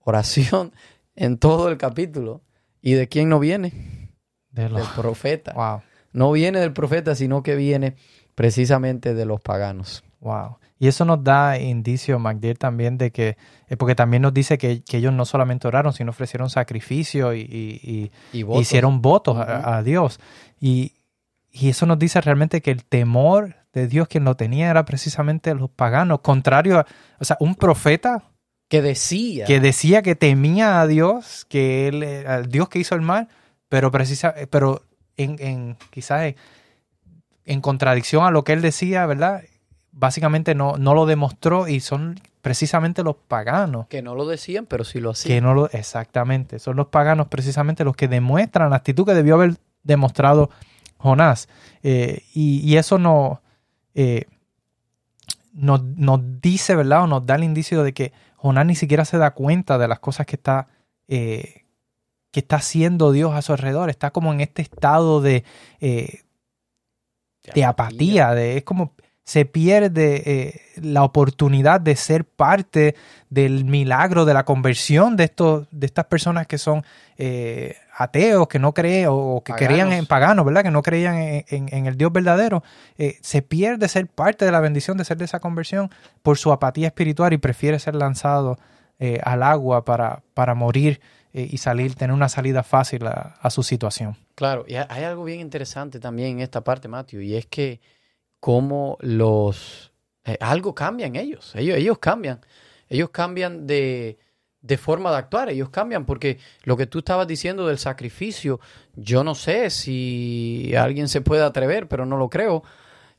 oración 0.07 0.71
en 1.15 1.37
todo 1.37 1.69
el 1.69 1.77
capítulo. 1.77 2.41
¿Y 2.81 2.93
de 2.93 3.07
quién 3.07 3.29
no 3.29 3.39
viene? 3.39 4.11
De 4.51 4.69
los- 4.69 4.81
Del 4.81 4.89
profeta. 5.01 5.53
Wow, 5.55 5.81
No 6.13 6.31
viene 6.31 6.59
del 6.59 6.73
profeta, 6.73 7.15
sino 7.15 7.43
que 7.43 7.55
viene 7.55 7.95
precisamente 8.35 9.13
de 9.13 9.25
los 9.25 9.41
paganos. 9.41 10.03
wow. 10.19 10.57
Y 10.79 10.87
eso 10.87 11.05
nos 11.05 11.23
da 11.23 11.57
indicio, 11.59 12.19
MacDill, 12.19 12.59
también 12.59 12.99
de 12.99 13.11
que, 13.11 13.35
eh, 13.67 13.77
porque 13.77 13.95
también 13.95 14.21
nos 14.21 14.31
dice 14.31 14.59
que, 14.59 14.83
que 14.83 14.97
ellos 14.97 15.11
no 15.11 15.25
solamente 15.25 15.67
oraron, 15.67 15.91
sino 15.91 16.11
ofrecieron 16.11 16.51
sacrificio 16.51 17.33
y, 17.33 17.39
y- 17.41 17.81
y- 17.81 18.11
Y 18.39 18.43
votos. 18.43 18.61
hicieron 18.61 19.01
votos 19.01 19.37
a, 19.37 19.77
a 19.77 19.81
Dios. 19.81 20.19
Y, 20.59 20.93
y 21.51 21.69
eso 21.69 21.87
nos 21.87 21.97
dice 21.97 22.21
realmente 22.21 22.61
que 22.61 22.69
el 22.69 22.85
temor 22.85 23.55
de 23.73 23.87
Dios 23.87 24.07
quien 24.07 24.23
lo 24.23 24.35
tenía 24.35 24.69
era 24.69 24.85
precisamente 24.85 25.55
los 25.55 25.71
paganos, 25.71 26.19
contrario 26.21 26.77
a, 26.77 26.85
o 27.19 27.25
sea, 27.25 27.37
un 27.39 27.55
profeta 27.55 28.25
que 28.67 28.81
decía 28.81 29.45
que 29.45 29.59
decía 29.59 30.01
que 30.01 30.15
temía 30.15 30.81
a 30.81 30.87
Dios, 30.87 31.45
que 31.49 31.87
él, 31.87 32.03
eh, 32.03 32.25
al 32.27 32.49
Dios 32.49 32.69
que 32.69 32.79
hizo 32.79 32.95
el 32.95 33.01
mal, 33.01 33.29
pero 33.69 33.91
precisa, 33.91 34.33
eh, 34.37 34.47
pero 34.47 34.83
en, 35.15 35.37
en 35.39 35.77
quizás 35.89 36.23
en, 36.23 36.35
en 37.45 37.61
contradicción 37.61 38.25
a 38.25 38.31
lo 38.31 38.43
que 38.43 38.53
él 38.53 38.61
decía, 38.61 39.05
¿verdad? 39.05 39.43
Básicamente 39.91 40.53
no, 40.53 40.77
no 40.77 40.93
lo 40.93 41.05
demostró 41.05 41.67
y 41.67 41.79
son 41.79 42.19
precisamente 42.41 43.03
los 43.03 43.15
paganos 43.15 43.87
que 43.87 44.01
no 44.01 44.15
lo 44.15 44.25
decían, 44.25 44.65
pero 44.65 44.83
sí 44.83 44.99
lo 44.99 45.11
hacían. 45.11 45.35
que 45.35 45.41
no 45.41 45.53
lo 45.53 45.69
exactamente, 45.71 46.59
son 46.59 46.75
los 46.77 46.87
paganos 46.87 47.27
precisamente 47.27 47.83
los 47.83 47.95
que 47.95 48.07
demuestran 48.07 48.69
la 48.69 48.77
actitud 48.77 49.05
que 49.05 49.13
debió 49.13 49.35
haber 49.35 49.55
demostrado 49.83 50.49
Jonás. 50.97 51.49
Eh, 51.83 52.23
y, 52.33 52.59
y 52.59 52.77
eso 52.77 52.99
no 52.99 53.41
eh, 53.95 54.25
nos, 55.53 55.83
nos 55.83 56.21
dice, 56.41 56.75
¿verdad? 56.75 57.03
O 57.03 57.07
nos 57.07 57.25
da 57.25 57.35
el 57.35 57.43
indicio 57.43 57.83
de 57.83 57.93
que 57.93 58.13
Jonás 58.47 58.65
ni 58.65 58.75
siquiera 58.75 59.03
se 59.03 59.17
da 59.17 59.31
cuenta 59.31 59.77
de 59.77 59.87
las 59.87 59.99
cosas 59.99 60.25
que 60.25 60.37
está, 60.37 60.67
eh, 61.07 61.65
que 62.31 62.39
está 62.39 62.57
haciendo 62.57 63.11
Dios 63.11 63.33
a 63.33 63.41
su 63.41 63.51
alrededor. 63.51 63.89
Está 63.89 64.11
como 64.11 64.31
en 64.31 64.41
este 64.41 64.61
estado 64.61 65.21
de, 65.21 65.43
eh, 65.81 66.21
de 67.53 67.65
apatía, 67.65 68.33
de, 68.33 68.57
es 68.57 68.63
como 68.63 68.93
se 69.27 69.43
pierde 69.43 70.23
eh, 70.25 70.61
la 70.77 71.03
oportunidad 71.03 71.81
de 71.81 71.97
ser 71.97 72.23
parte 72.23 72.95
del 73.29 73.65
milagro 73.65 74.23
de 74.23 74.33
la 74.33 74.45
conversión 74.45 75.17
de 75.17 75.25
estos 75.25 75.67
de 75.69 75.85
estas 75.85 76.05
personas 76.05 76.47
que 76.47 76.57
son 76.57 76.85
eh, 77.17 77.75
ateos 77.97 78.47
que 78.47 78.57
no 78.57 78.73
creen 78.73 79.07
o, 79.09 79.41
que 79.43 79.51
Paganos. 79.51 79.67
creían 79.67 79.91
en 79.91 80.05
paganos 80.05 80.45
verdad 80.45 80.63
que 80.63 80.71
no 80.71 80.81
creían 80.81 81.15
en, 81.17 81.45
en- 81.49 81.67
en 81.73 81.85
el 81.87 81.97
Dios 81.97 82.13
verdadero 82.13 82.63
eh, 82.97 83.17
se 83.21 83.41
pierde 83.41 83.89
ser 83.89 84.07
parte 84.07 84.45
de 84.45 84.51
la 84.53 84.61
bendición 84.61 84.95
de 84.97 85.03
ser 85.03 85.17
de 85.17 85.25
esa 85.25 85.41
conversión 85.41 85.89
por 86.23 86.37
su 86.37 86.53
apatía 86.53 86.87
espiritual 86.87 87.33
y 87.33 87.37
prefiere 87.37 87.79
ser 87.79 87.95
lanzado 87.95 88.57
eh, 88.97 89.19
al 89.23 89.43
agua 89.43 89.83
para, 89.83 90.23
para 90.33 90.55
morir 90.55 91.01
y 91.33 91.57
salir 91.57 91.93
tener 91.93 92.13
una 92.15 92.29
salida 92.29 92.63
fácil 92.63 93.05
a, 93.05 93.35
a 93.41 93.49
su 93.51 93.61
situación 93.61 94.15
Claro, 94.35 94.63
y 94.67 94.75
hay 94.75 95.03
algo 95.03 95.23
bien 95.25 95.39
interesante 95.41 95.99
también 95.99 96.29
en 96.37 96.39
esta 96.39 96.61
parte, 96.63 96.87
Matthew, 96.87 97.21
y 97.21 97.35
es 97.35 97.45
que 97.45 97.79
cómo 98.39 98.97
los... 99.01 99.91
eh, 100.25 100.37
algo 100.39 100.73
cambia 100.75 101.07
en 101.07 101.15
ellos. 101.15 101.53
ellos, 101.55 101.77
ellos 101.77 101.97
cambian, 101.99 102.41
ellos 102.89 103.09
cambian 103.09 103.67
de, 103.67 104.17
de 104.61 104.77
forma 104.77 105.11
de 105.11 105.17
actuar, 105.17 105.49
ellos 105.49 105.69
cambian 105.69 106.05
porque 106.05 106.39
lo 106.63 106.77
que 106.77 106.87
tú 106.87 106.99
estabas 106.99 107.27
diciendo 107.27 107.67
del 107.67 107.77
sacrificio, 107.77 108.59
yo 108.95 109.23
no 109.23 109.35
sé 109.35 109.69
si 109.69 110.73
alguien 110.77 111.07
se 111.07 111.21
puede 111.21 111.43
atrever, 111.43 111.87
pero 111.87 112.05
no 112.05 112.17
lo 112.17 112.29
creo. 112.29 112.63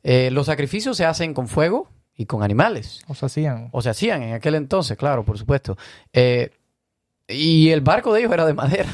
Eh, 0.02 0.30
los 0.30 0.46
sacrificios 0.46 0.96
se 0.96 1.04
hacen 1.04 1.34
con 1.34 1.48
fuego 1.48 1.88
y 2.16 2.26
con 2.26 2.42
animales. 2.42 3.00
o 3.08 3.14
se 3.14 3.26
hacían 3.26 3.68
O 3.72 3.82
se 3.82 3.90
hacían 3.90 4.22
en 4.22 4.34
aquel 4.34 4.54
entonces, 4.54 4.96
claro, 4.96 5.24
por 5.24 5.38
supuesto. 5.38 5.76
Eh, 6.12 6.50
y 7.28 7.70
el 7.70 7.80
barco 7.80 8.12
de 8.12 8.20
ellos 8.20 8.32
era 8.32 8.46
de 8.46 8.54
madera. 8.54 8.88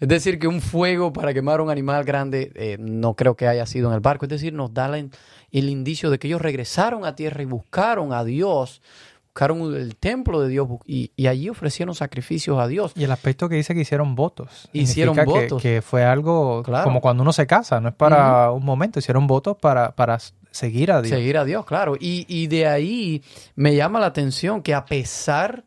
Es 0.00 0.08
decir, 0.08 0.38
que 0.38 0.46
un 0.48 0.60
fuego 0.60 1.12
para 1.12 1.32
quemar 1.32 1.60
un 1.60 1.70
animal 1.70 2.04
grande 2.04 2.50
eh, 2.54 2.76
no 2.78 3.14
creo 3.14 3.36
que 3.36 3.46
haya 3.48 3.66
sido 3.66 3.88
en 3.88 3.94
el 3.94 4.00
barco. 4.00 4.24
Es 4.26 4.30
decir, 4.30 4.52
nos 4.52 4.72
da 4.74 4.88
la 4.88 4.98
el 4.98 5.68
indicio 5.68 6.10
de 6.10 6.18
que 6.18 6.26
ellos 6.26 6.42
regresaron 6.42 7.04
a 7.04 7.14
tierra 7.14 7.42
y 7.42 7.46
buscaron 7.46 8.12
a 8.12 8.24
Dios, 8.24 8.82
buscaron 9.26 9.74
el 9.74 9.96
templo 9.96 10.40
de 10.40 10.48
Dios 10.48 10.68
y, 10.86 11.12
y 11.16 11.26
allí 11.28 11.48
ofrecieron 11.48 11.94
sacrificios 11.94 12.58
a 12.58 12.66
Dios. 12.66 12.92
Y 12.96 13.04
el 13.04 13.12
aspecto 13.12 13.48
que 13.48 13.54
dice 13.56 13.74
que 13.74 13.80
hicieron 13.82 14.14
votos. 14.16 14.68
Hicieron 14.72 15.14
que- 15.14 15.24
votos. 15.24 15.62
Que, 15.62 15.80
fue 15.80 16.04
algo 16.04 16.62
Claro. 16.64 16.84
como 16.84 17.00
cuando 17.00 17.22
uno 17.22 17.32
se 17.32 17.46
casa, 17.46 17.80
no 17.80 17.88
es 17.90 17.94
para 17.94 18.50
un 18.50 18.64
momento, 18.64 18.98
hicieron 18.98 19.26
votos 19.26 19.56
para, 19.60 19.92
para 19.94 20.18
seguir 20.50 20.90
a 20.92 21.02
Dios. 21.02 21.16
Seguir 21.16 21.36
a 21.38 21.44
Dios, 21.44 21.64
claro. 21.64 21.94
Y, 21.98 22.26
y 22.28 22.46
de 22.48 22.66
ahí 22.66 23.22
me 23.56 23.74
llama 23.76 24.00
la 24.00 24.06
atención 24.06 24.60
que 24.62 24.74
a 24.74 24.84
pesar 24.84 25.64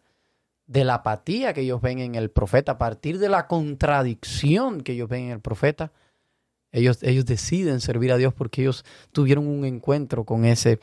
de 0.67 0.83
la 0.83 0.95
apatía 0.95 1.53
que 1.53 1.61
ellos 1.61 1.81
ven 1.81 1.99
en 1.99 2.15
el 2.15 2.29
profeta, 2.29 2.73
a 2.73 2.77
partir 2.77 3.19
de 3.19 3.29
la 3.29 3.47
contradicción 3.47 4.81
que 4.81 4.93
ellos 4.93 5.09
ven 5.09 5.25
en 5.25 5.31
el 5.31 5.39
profeta, 5.39 5.91
ellos, 6.71 7.01
ellos 7.01 7.25
deciden 7.25 7.79
servir 7.79 8.11
a 8.11 8.17
Dios 8.17 8.33
porque 8.33 8.61
ellos 8.61 8.85
tuvieron 9.11 9.47
un 9.47 9.65
encuentro 9.65 10.25
con 10.25 10.45
ese, 10.45 10.79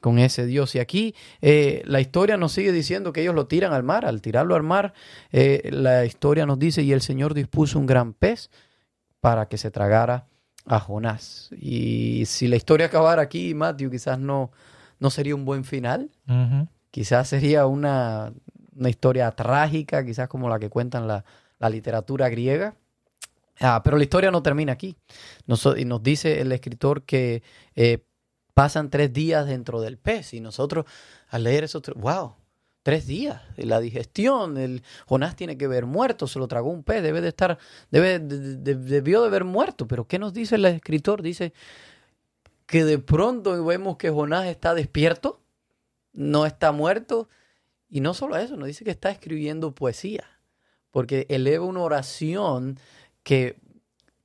con 0.00 0.18
ese 0.18 0.46
Dios. 0.46 0.74
Y 0.74 0.80
aquí 0.80 1.14
eh, 1.40 1.82
la 1.86 2.00
historia 2.00 2.36
nos 2.36 2.52
sigue 2.52 2.72
diciendo 2.72 3.12
que 3.12 3.22
ellos 3.22 3.34
lo 3.34 3.46
tiran 3.46 3.72
al 3.72 3.84
mar. 3.84 4.04
Al 4.04 4.20
tirarlo 4.20 4.56
al 4.56 4.64
mar, 4.64 4.92
eh, 5.30 5.68
la 5.72 6.04
historia 6.04 6.44
nos 6.44 6.58
dice, 6.58 6.82
y 6.82 6.92
el 6.92 7.00
Señor 7.00 7.34
dispuso 7.34 7.78
un 7.78 7.86
gran 7.86 8.12
pez 8.14 8.50
para 9.20 9.46
que 9.48 9.58
se 9.58 9.70
tragara 9.70 10.26
a 10.66 10.80
Jonás. 10.80 11.50
Y 11.58 12.24
si 12.26 12.48
la 12.48 12.56
historia 12.56 12.86
acabara 12.86 13.22
aquí, 13.22 13.54
Matthew, 13.54 13.90
quizás 13.90 14.18
no, 14.18 14.50
no 14.98 15.10
sería 15.10 15.34
un 15.34 15.44
buen 15.44 15.64
final. 15.64 16.10
Quizás 16.90 17.28
sería 17.28 17.66
una, 17.66 18.32
una 18.78 18.88
historia 18.90 19.30
trágica, 19.32 20.04
quizás 20.04 20.28
como 20.28 20.48
la 20.48 20.58
que 20.58 20.70
cuentan 20.70 21.08
la, 21.08 21.24
la 21.58 21.68
literatura 21.68 22.28
griega. 22.28 22.76
Ah, 23.60 23.82
pero 23.82 23.96
la 23.96 24.04
historia 24.04 24.30
no 24.30 24.42
termina 24.42 24.72
aquí. 24.72 24.96
Nos, 25.46 25.66
y 25.76 25.84
nos 25.84 26.02
dice 26.02 26.40
el 26.40 26.52
escritor 26.52 27.02
que 27.02 27.42
eh, 27.74 28.04
pasan 28.54 28.88
tres 28.90 29.12
días 29.12 29.46
dentro 29.46 29.80
del 29.80 29.98
pez. 29.98 30.32
Y 30.34 30.40
nosotros, 30.40 30.84
al 31.28 31.42
leer 31.44 31.64
eso, 31.64 31.82
wow, 31.96 32.36
tres 32.84 33.06
días. 33.06 33.42
La 33.56 33.80
digestión, 33.80 34.56
el 34.58 34.82
Jonás 35.06 35.34
tiene 35.34 35.58
que 35.58 35.64
haber 35.64 35.86
muerto, 35.86 36.28
se 36.28 36.38
lo 36.38 36.46
tragó 36.46 36.70
un 36.70 36.84
pez, 36.84 37.02
debe 37.02 37.20
de 37.20 37.28
estar, 37.28 37.58
debe, 37.90 38.20
de- 38.20 38.56
de- 38.56 38.74
debió 38.76 39.22
de 39.22 39.26
haber 39.28 39.44
muerto. 39.44 39.88
Pero 39.88 40.06
¿qué 40.06 40.20
nos 40.20 40.32
dice 40.32 40.54
el 40.54 40.64
escritor? 40.66 41.20
Dice 41.22 41.52
que 42.66 42.84
de 42.84 42.98
pronto 42.98 43.64
vemos 43.64 43.96
que 43.96 44.10
Jonás 44.10 44.46
está 44.46 44.74
despierto, 44.74 45.40
no 46.12 46.46
está 46.46 46.70
muerto. 46.70 47.28
Y 47.88 48.00
no 48.00 48.14
solo 48.14 48.36
eso, 48.36 48.56
nos 48.56 48.66
dice 48.66 48.84
que 48.84 48.90
está 48.90 49.10
escribiendo 49.10 49.74
poesía, 49.74 50.24
porque 50.90 51.26
eleva 51.28 51.64
una 51.64 51.80
oración 51.80 52.78
que 53.22 53.58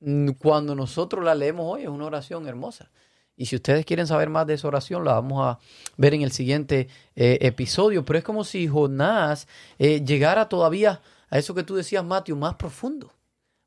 mm, 0.00 0.30
cuando 0.32 0.74
nosotros 0.74 1.24
la 1.24 1.34
leemos 1.34 1.66
hoy 1.66 1.82
es 1.82 1.88
una 1.88 2.06
oración 2.06 2.46
hermosa. 2.46 2.90
Y 3.36 3.46
si 3.46 3.56
ustedes 3.56 3.84
quieren 3.84 4.06
saber 4.06 4.30
más 4.30 4.46
de 4.46 4.54
esa 4.54 4.68
oración, 4.68 5.04
la 5.04 5.14
vamos 5.14 5.44
a 5.44 5.58
ver 5.96 6.14
en 6.14 6.22
el 6.22 6.30
siguiente 6.30 6.88
eh, 7.16 7.38
episodio. 7.40 8.04
Pero 8.04 8.18
es 8.18 8.24
como 8.24 8.44
si 8.44 8.68
Jonás 8.68 9.48
eh, 9.78 10.04
llegara 10.04 10.48
todavía 10.48 11.00
a 11.30 11.38
eso 11.38 11.54
que 11.54 11.64
tú 11.64 11.74
decías, 11.74 12.04
Matthew, 12.04 12.36
más 12.36 12.54
profundo. 12.54 13.12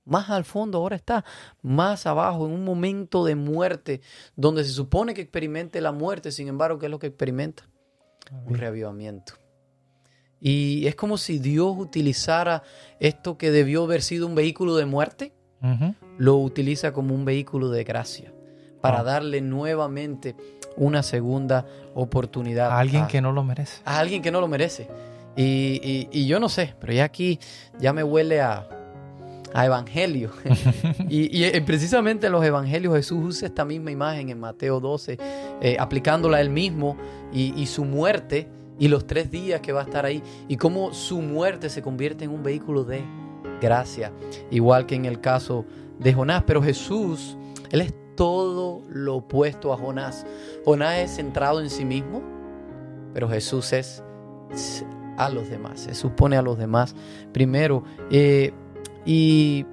Más 0.06 0.30
al 0.30 0.46
fondo 0.46 0.78
ahora 0.78 0.96
está, 0.96 1.26
más 1.62 2.06
abajo, 2.06 2.46
en 2.46 2.54
un 2.54 2.64
momento 2.64 3.26
de 3.26 3.36
muerte, 3.36 4.00
donde 4.38 4.64
se 4.64 4.72
supone 4.72 5.14
que 5.14 5.20
experimente 5.20 5.82
la 5.82 5.92
muerte, 5.92 6.32
sin 6.32 6.48
embargo, 6.48 6.80
¿qué 6.80 6.86
es 6.86 6.92
lo 6.92 7.00
que 7.00 7.08
experimenta? 7.08 7.68
Un 8.46 8.56
reavivamiento. 8.56 9.34
Y 10.40 10.86
es 10.88 10.96
como 10.96 11.18
si 11.18 11.40
Dios 11.40 11.74
utilizara 11.78 12.64
esto 13.00 13.38
que 13.38 13.50
debió 13.52 13.84
haber 13.84 14.02
sido 14.02 14.28
un 14.28 14.36
vehículo 14.36 14.76
de 14.76 14.86
muerte, 14.86 15.34
lo 16.18 16.38
utiliza 16.38 16.94
como 16.94 17.16
un 17.16 17.26
vehículo 17.26 17.70
de 17.70 17.84
gracia, 17.84 18.32
para 18.82 19.00
Ah. 19.00 19.04
darle 19.04 19.42
nuevamente 19.42 20.36
una 20.76 21.02
segunda 21.02 21.66
oportunidad 21.96 22.70
A 22.72 22.80
alguien 22.80 23.04
a- 23.04 23.08
que 23.08 23.20
no 23.22 23.32
lo 23.32 23.44
merece. 23.44 23.82
a 23.84 23.98
alguien 24.00 24.22
que 24.22 24.30
no 24.32 24.40
lo 24.40 24.48
merece. 24.48 24.88
Y, 25.36 25.80
y- 25.84 26.08
y 26.12 26.28
yo 26.28 26.40
no 26.40 26.50
sé, 26.50 26.76
pero 26.80 26.94
ya 26.94 27.04
aquí 27.06 27.40
ya 27.80 27.92
me 27.94 28.04
huele 28.04 28.42
a, 28.42 28.68
a 29.54 29.66
evangelio. 29.66 30.32
y, 31.10 31.36
y, 31.36 31.44
eh, 31.46 31.62
precisamente 31.66 32.28
en 32.28 32.34
los 32.34 32.44
evangelios 32.46 32.96
Jesús 32.96 33.20
usa 33.24 33.48
esta 33.48 33.66
misma 33.66 33.90
imagen 33.92 34.30
en 34.30 34.40
Mateo 34.40 34.80
12, 34.80 35.18
eh, 35.62 35.78
aplicándola 35.80 36.38
a 36.38 36.42
él 36.42 36.50
mismo 36.52 36.96
y, 37.34 37.54
y 37.60 37.66
su 37.66 37.84
muerte 37.86 38.48
y 38.80 38.88
los 38.88 39.08
tres 39.08 39.32
días 39.32 39.62
que 39.62 39.72
va 39.72 39.82
a 39.82 39.84
estar 39.84 40.06
ahí 40.06 40.22
y 40.48 40.58
cómo 40.58 40.94
su 40.94 41.22
muerte 41.22 41.70
se 41.70 41.82
convierte 41.82 42.26
en 42.26 42.32
un 42.32 42.44
vehículo 42.44 42.84
de 42.84 43.04
gracia, 43.62 44.12
igual 44.52 44.86
que 44.86 44.96
en 44.96 45.06
el 45.06 45.20
caso 45.20 45.66
de 46.00 46.14
Jonás. 46.14 46.44
Pero 46.46 46.62
Jesús, 46.62 47.38
él 47.72 47.82
es 47.82 47.94
todo 48.16 48.82
lo 48.90 49.18
opuesto 49.18 49.74
a 49.74 49.78
Jonás. 49.78 50.26
Jonás 50.66 50.98
es 50.98 51.16
centrado 51.16 51.62
en 51.62 51.70
sí 51.70 51.86
mismo, 51.86 52.22
pero 53.14 53.30
Jesús 53.30 53.74
es 53.74 54.04
a 55.18 55.30
los 55.30 55.50
demás, 55.50 55.82
se 55.82 55.96
supone 55.96 56.38
a 56.38 56.42
los 56.42 56.58
demás 56.58 56.96
primero. 57.32 57.84
Eh, 58.12 58.54
y 59.06 59.66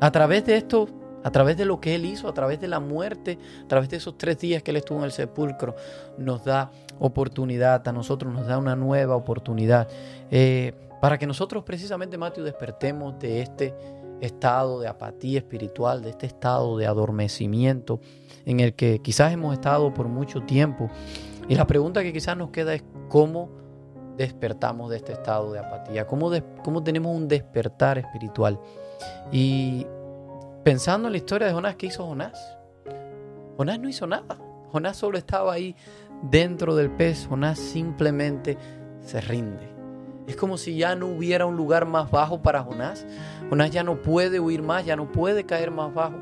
a 0.00 0.10
través 0.10 0.44
de 0.46 0.56
esto, 0.56 0.88
a 1.26 1.30
través 1.32 1.56
de 1.56 1.64
lo 1.64 1.80
que 1.80 1.96
Él 1.96 2.04
hizo, 2.04 2.28
a 2.28 2.34
través 2.34 2.60
de 2.60 2.68
la 2.68 2.78
muerte, 2.78 3.36
a 3.64 3.66
través 3.66 3.88
de 3.88 3.96
esos 3.96 4.16
tres 4.16 4.38
días 4.38 4.62
que 4.62 4.70
Él 4.70 4.76
estuvo 4.76 4.98
en 5.00 5.06
el 5.06 5.10
sepulcro, 5.10 5.74
nos 6.18 6.44
da 6.44 6.70
oportunidad, 7.00 7.86
a 7.88 7.92
nosotros 7.92 8.32
nos 8.32 8.46
da 8.46 8.58
una 8.58 8.76
nueva 8.76 9.16
oportunidad, 9.16 9.88
eh, 10.30 10.72
para 11.00 11.18
que 11.18 11.26
nosotros 11.26 11.64
precisamente, 11.64 12.16
Mateo, 12.16 12.44
despertemos 12.44 13.18
de 13.18 13.42
este 13.42 13.74
estado 14.20 14.78
de 14.78 14.86
apatía 14.86 15.38
espiritual, 15.38 16.00
de 16.00 16.10
este 16.10 16.26
estado 16.26 16.78
de 16.78 16.86
adormecimiento 16.86 17.98
en 18.44 18.60
el 18.60 18.74
que 18.74 19.00
quizás 19.00 19.32
hemos 19.32 19.52
estado 19.52 19.92
por 19.92 20.06
mucho 20.06 20.42
tiempo. 20.42 20.88
Y 21.48 21.56
la 21.56 21.66
pregunta 21.66 22.04
que 22.04 22.12
quizás 22.12 22.36
nos 22.36 22.50
queda 22.50 22.72
es 22.72 22.84
cómo 23.08 23.50
despertamos 24.16 24.90
de 24.90 24.98
este 24.98 25.12
estado 25.12 25.52
de 25.52 25.58
apatía, 25.58 26.06
cómo, 26.06 26.30
cómo 26.62 26.84
tenemos 26.84 27.16
un 27.16 27.26
despertar 27.26 27.98
espiritual. 27.98 28.60
Y 29.32 29.86
pensando 30.66 31.06
en 31.06 31.12
la 31.12 31.18
historia 31.18 31.46
de 31.46 31.52
Jonás, 31.52 31.76
¿qué 31.76 31.86
hizo 31.86 32.04
Jonás? 32.04 32.36
Jonás 33.56 33.78
no 33.78 33.88
hizo 33.88 34.04
nada. 34.08 34.36
Jonás 34.72 34.96
solo 34.96 35.16
estaba 35.16 35.52
ahí 35.52 35.76
dentro 36.22 36.74
del 36.74 36.90
pez. 36.90 37.28
Jonás 37.28 37.60
simplemente 37.60 38.58
se 39.00 39.20
rinde. 39.20 39.72
Es 40.26 40.34
como 40.34 40.58
si 40.58 40.76
ya 40.76 40.96
no 40.96 41.06
hubiera 41.06 41.46
un 41.46 41.56
lugar 41.56 41.86
más 41.86 42.10
bajo 42.10 42.42
para 42.42 42.64
Jonás. 42.64 43.06
Jonás 43.48 43.70
ya 43.70 43.84
no 43.84 44.02
puede 44.02 44.40
huir 44.40 44.60
más, 44.60 44.84
ya 44.84 44.96
no 44.96 45.12
puede 45.12 45.46
caer 45.46 45.70
más 45.70 45.94
bajo. 45.94 46.16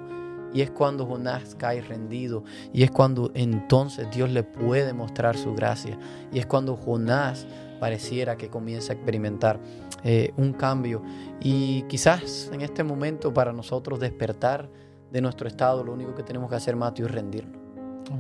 Y 0.53 0.61
es 0.61 0.71
cuando 0.71 1.07
Jonás 1.07 1.55
cae 1.55 1.81
rendido. 1.81 2.45
Y 2.71 2.83
es 2.83 2.91
cuando 2.91 3.31
entonces 3.33 4.11
Dios 4.11 4.29
le 4.29 4.43
puede 4.43 4.93
mostrar 4.93 5.39
su 5.39 5.55
gracia. 5.55 5.99
Y 6.31 6.39
es 6.39 6.45
cuando 6.45 6.77
Jonás 6.77 7.47
pareciera 7.81 8.37
que 8.37 8.51
comienza 8.51 8.93
a 8.93 8.97
experimentar 8.97 9.59
eh, 10.05 10.33
un 10.37 10.53
cambio. 10.53 11.03
Y 11.41 11.83
quizás 11.85 12.51
en 12.53 12.61
este 12.61 12.85
momento 12.85 13.33
para 13.33 13.53
nosotros 13.53 13.99
despertar 13.99 14.69
de 15.11 15.21
nuestro 15.21 15.49
estado, 15.49 15.83
lo 15.83 15.93
único 15.93 16.15
que 16.15 16.23
tenemos 16.23 16.51
que 16.51 16.57
hacer, 16.57 16.77
Mateo, 16.77 17.07
es 17.07 17.13
rendirnos. 17.13 17.61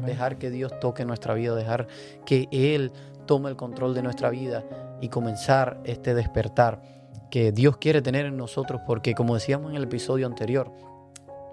Dejar 0.06 0.38
que 0.38 0.50
Dios 0.50 0.72
toque 0.80 1.04
nuestra 1.04 1.34
vida, 1.34 1.54
dejar 1.54 1.86
que 2.24 2.48
Él 2.50 2.90
tome 3.26 3.50
el 3.50 3.56
control 3.56 3.94
de 3.94 4.02
nuestra 4.02 4.30
vida 4.30 4.64
y 5.00 5.08
comenzar 5.08 5.80
este 5.84 6.14
despertar 6.14 6.80
que 7.30 7.52
Dios 7.52 7.76
quiere 7.76 8.00
tener 8.00 8.26
en 8.26 8.36
nosotros, 8.36 8.80
porque 8.86 9.14
como 9.14 9.34
decíamos 9.34 9.70
en 9.70 9.76
el 9.76 9.84
episodio 9.84 10.26
anterior, 10.26 10.72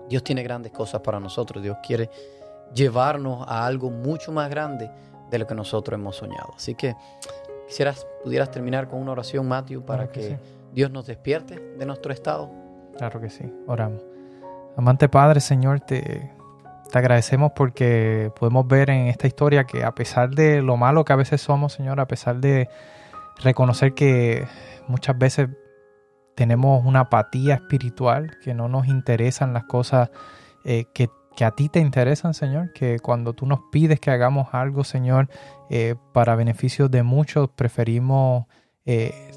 Dios 0.09 0.23
tiene 0.23 0.43
grandes 0.43 0.71
cosas 0.71 1.01
para 1.01 1.19
nosotros, 1.19 1.61
Dios 1.61 1.77
quiere 1.85 2.09
llevarnos 2.73 3.45
a 3.47 3.65
algo 3.65 3.89
mucho 3.89 4.31
más 4.31 4.49
grande 4.49 4.89
de 5.29 5.39
lo 5.39 5.47
que 5.47 5.55
nosotros 5.55 5.99
hemos 5.99 6.17
soñado. 6.17 6.53
Así 6.55 6.75
que 6.75 6.95
quisieras, 7.71 8.05
pudieras 8.21 8.51
terminar 8.51 8.89
con 8.89 8.99
una 8.99 9.13
oración, 9.13 9.47
Matthew, 9.47 9.85
para 9.85 10.11
que, 10.11 10.37
Dios 10.73 10.91
nos 10.91 11.05
despierte 11.05 11.59
de 11.77 11.85
nuestro 11.85 12.13
estado. 12.13 12.49
Claro 12.97 13.19
que 13.19 13.29
sí, 13.29 13.43
oramos. 13.67 14.01
Amante 14.77 15.09
Padre, 15.09 15.41
Señor, 15.41 15.81
te, 15.81 16.31
te 16.89 16.97
agradecemos 16.97 17.51
porque 17.53 18.31
podemos 18.39 18.67
ver 18.67 18.89
en 18.89 19.07
esta 19.07 19.27
historia 19.27 19.65
que 19.65 19.83
a 19.83 19.93
pesar 19.93 20.29
de 20.29 20.61
lo 20.61 20.77
malo 20.77 21.03
que 21.03 21.11
a 21.11 21.17
veces 21.17 21.41
somos, 21.41 21.73
Señor, 21.73 21.99
a 21.99 22.07
pesar 22.07 22.39
de 22.39 22.69
reconocer 23.41 23.93
que 23.93 24.47
muchas 24.87 25.17
veces 25.17 25.49
tenemos 26.35 26.85
una 26.85 27.01
apatía 27.01 27.55
espiritual, 27.55 28.37
que 28.43 28.53
no 28.53 28.69
nos 28.69 28.87
interesan 28.87 29.53
las 29.53 29.63
cosas 29.65 30.09
eh, 30.63 30.85
que, 30.93 31.09
a 31.39 31.51
ti 31.51 31.69
te 31.69 31.79
interesan, 31.79 32.33
Señor, 32.33 32.71
que 32.73 32.99
cuando 32.99 33.33
tú 33.33 33.45
nos 33.45 33.61
pides 33.71 33.99
que 33.99 34.11
hagamos 34.11 34.49
algo, 34.53 34.83
Señor, 34.83 35.29
eh, 35.69 35.95
para 36.13 36.35
beneficio 36.35 36.89
de 36.89 37.03
muchos, 37.03 37.49
preferimos 37.49 38.45
eh, 38.85 39.31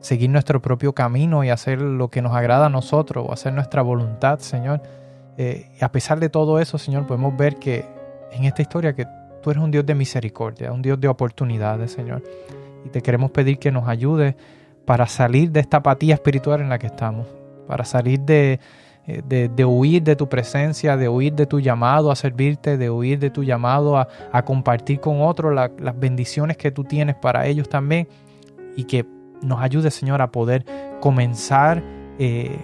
seguir 0.00 0.30
nuestro 0.30 0.62
propio 0.62 0.94
camino 0.94 1.44
y 1.44 1.50
hacer 1.50 1.80
lo 1.80 2.08
que 2.08 2.22
nos 2.22 2.34
agrada 2.34 2.66
a 2.66 2.70
nosotros 2.70 3.26
o 3.28 3.32
hacer 3.32 3.52
nuestra 3.52 3.82
voluntad, 3.82 4.38
Señor. 4.38 4.82
y 5.38 5.82
a 5.82 5.90
pesar 5.90 6.20
de 6.20 6.28
todo 6.28 6.60
eso, 6.60 6.76
Señor, 6.78 7.06
podemos 7.06 7.36
ver 7.36 7.56
que 7.56 7.86
en 8.32 8.44
esta 8.44 8.62
historia 8.62 8.94
que 8.94 9.06
tú 9.42 9.50
eres 9.50 9.62
un 9.62 9.70
Dios 9.70 9.86
de 9.86 9.94
misericordia, 9.94 10.72
un 10.72 10.82
Dios 10.82 11.00
de 11.00 11.08
oportunidades, 11.08 11.92
Señor 11.92 12.22
y 12.84 12.88
te 12.88 13.02
queremos 13.02 13.30
pedir 13.30 13.58
que 13.58 13.70
nos 13.70 13.88
ayude 13.88 14.36
para 14.84 15.06
salir 15.06 15.50
de 15.50 15.60
esta 15.60 15.78
apatía 15.78 16.14
espiritual 16.14 16.60
en 16.60 16.68
la 16.68 16.78
que 16.78 16.86
estamos, 16.86 17.26
para 17.66 17.84
salir 17.84 18.20
de, 18.20 18.60
eh, 19.06 19.64
huir 19.64 20.02
de 20.02 20.16
tu 20.16 20.28
presencia, 20.28 20.96
de 20.96 21.08
huir 21.08 21.34
de 21.34 21.46
tu 21.46 21.60
llamado 21.60 22.10
a 22.10 22.16
servirte, 22.16 22.76
de 22.76 22.90
huir 22.90 23.18
de 23.18 23.30
tu 23.30 23.42
llamado 23.42 23.96
a, 23.96 24.08
compartir 24.44 25.00
con 25.00 25.22
otros 25.22 25.54
las 25.54 25.98
bendiciones 25.98 26.56
que 26.56 26.70
tú 26.70 26.84
tienes 26.84 27.16
para 27.16 27.46
ellos 27.46 27.68
también. 27.68 28.08
Y 28.76 28.84
que 28.84 29.04
nos 29.42 29.60
ayude, 29.60 29.90
Señor, 29.90 30.22
a 30.22 30.30
poder 30.30 30.64
comenzar 31.00 31.82
eh, 32.18 32.58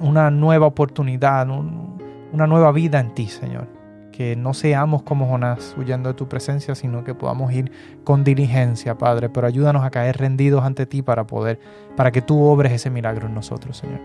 una 0.00 0.30
nueva 0.30 0.66
oportunidad, 0.66 1.48
una 1.48 2.46
nueva 2.46 2.72
vida 2.72 3.00
en 3.00 3.14
ti, 3.14 3.26
Señor. 3.26 3.68
Que 4.12 4.36
no 4.36 4.54
seamos 4.54 5.02
como 5.02 5.26
Jonás 5.26 5.74
huyendo 5.76 6.08
de 6.10 6.14
tu 6.14 6.28
presencia, 6.28 6.76
sino 6.76 7.02
que 7.02 7.14
podamos 7.14 7.52
ir 7.52 7.72
con 8.04 8.22
diligencia, 8.22 8.96
Padre, 8.96 9.28
pero 9.28 9.46
ayúdanos 9.48 9.82
a 9.82 9.90
caer 9.90 10.18
rendidos 10.18 10.62
ante 10.62 10.86
ti 10.86 11.02
para 11.02 11.26
poder, 11.26 11.58
para 11.96 12.12
que 12.12 12.22
tú 12.22 12.40
obres 12.44 12.70
ese 12.72 12.90
milagro 12.90 13.26
en 13.26 13.34
nosotros, 13.34 13.76
Señor. 13.76 14.00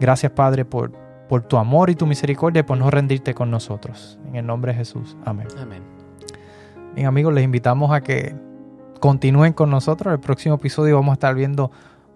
Gracias, 0.00 0.32
Padre, 0.32 0.64
por, 0.64 0.92
por 1.28 1.42
tu 1.42 1.56
amor 1.56 1.90
y 1.90 1.94
tu 1.94 2.06
misericordia 2.06 2.60
y 2.60 2.62
por 2.62 2.78
no 2.78 2.90
rendirte 2.90 3.34
con 3.34 3.50
nosotros. 3.50 4.18
En 4.26 4.36
el 4.36 4.46
nombre 4.46 4.72
de 4.72 4.78
Jesús. 4.78 5.16
Amén. 5.24 5.48
Amén. 5.60 5.82
Bien, 6.94 7.06
amigos, 7.06 7.32
les 7.34 7.44
invitamos 7.44 7.92
a 7.92 8.00
que 8.00 8.34
continúen 9.00 9.52
con 9.52 9.70
nosotros. 9.70 10.06
En 10.12 10.14
el 10.14 10.20
próximo 10.20 10.56
episodio 10.56 10.96
vamos 10.96 11.12
a 11.12 11.14
estar 11.14 11.34
viendo 11.34 11.70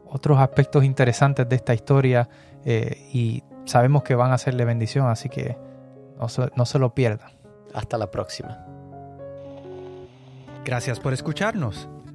otros 0.09 0.39
aspectos 0.39 0.85
interesantes 0.85 1.49
de 1.49 1.57
esta 1.57 1.75
historia 1.75 2.29
eh, 2.65 3.09
y 3.13 3.43
sabemos 3.65 4.03
que 4.03 4.15
van 4.15 4.33
a 4.33 4.39
ser 4.39 4.57
de 4.57 4.65
bendición, 4.65 5.07
así 5.09 5.29
que 5.29 5.57
no 6.19 6.67
se, 6.67 6.79
lo 6.79 6.95
pierdan. 6.95 7.31
Hasta 7.75 7.99
la 7.99 8.11
próxima. 8.11 8.67
Gracias 10.65 11.01
por 11.01 11.13
escucharnos. 11.13 11.89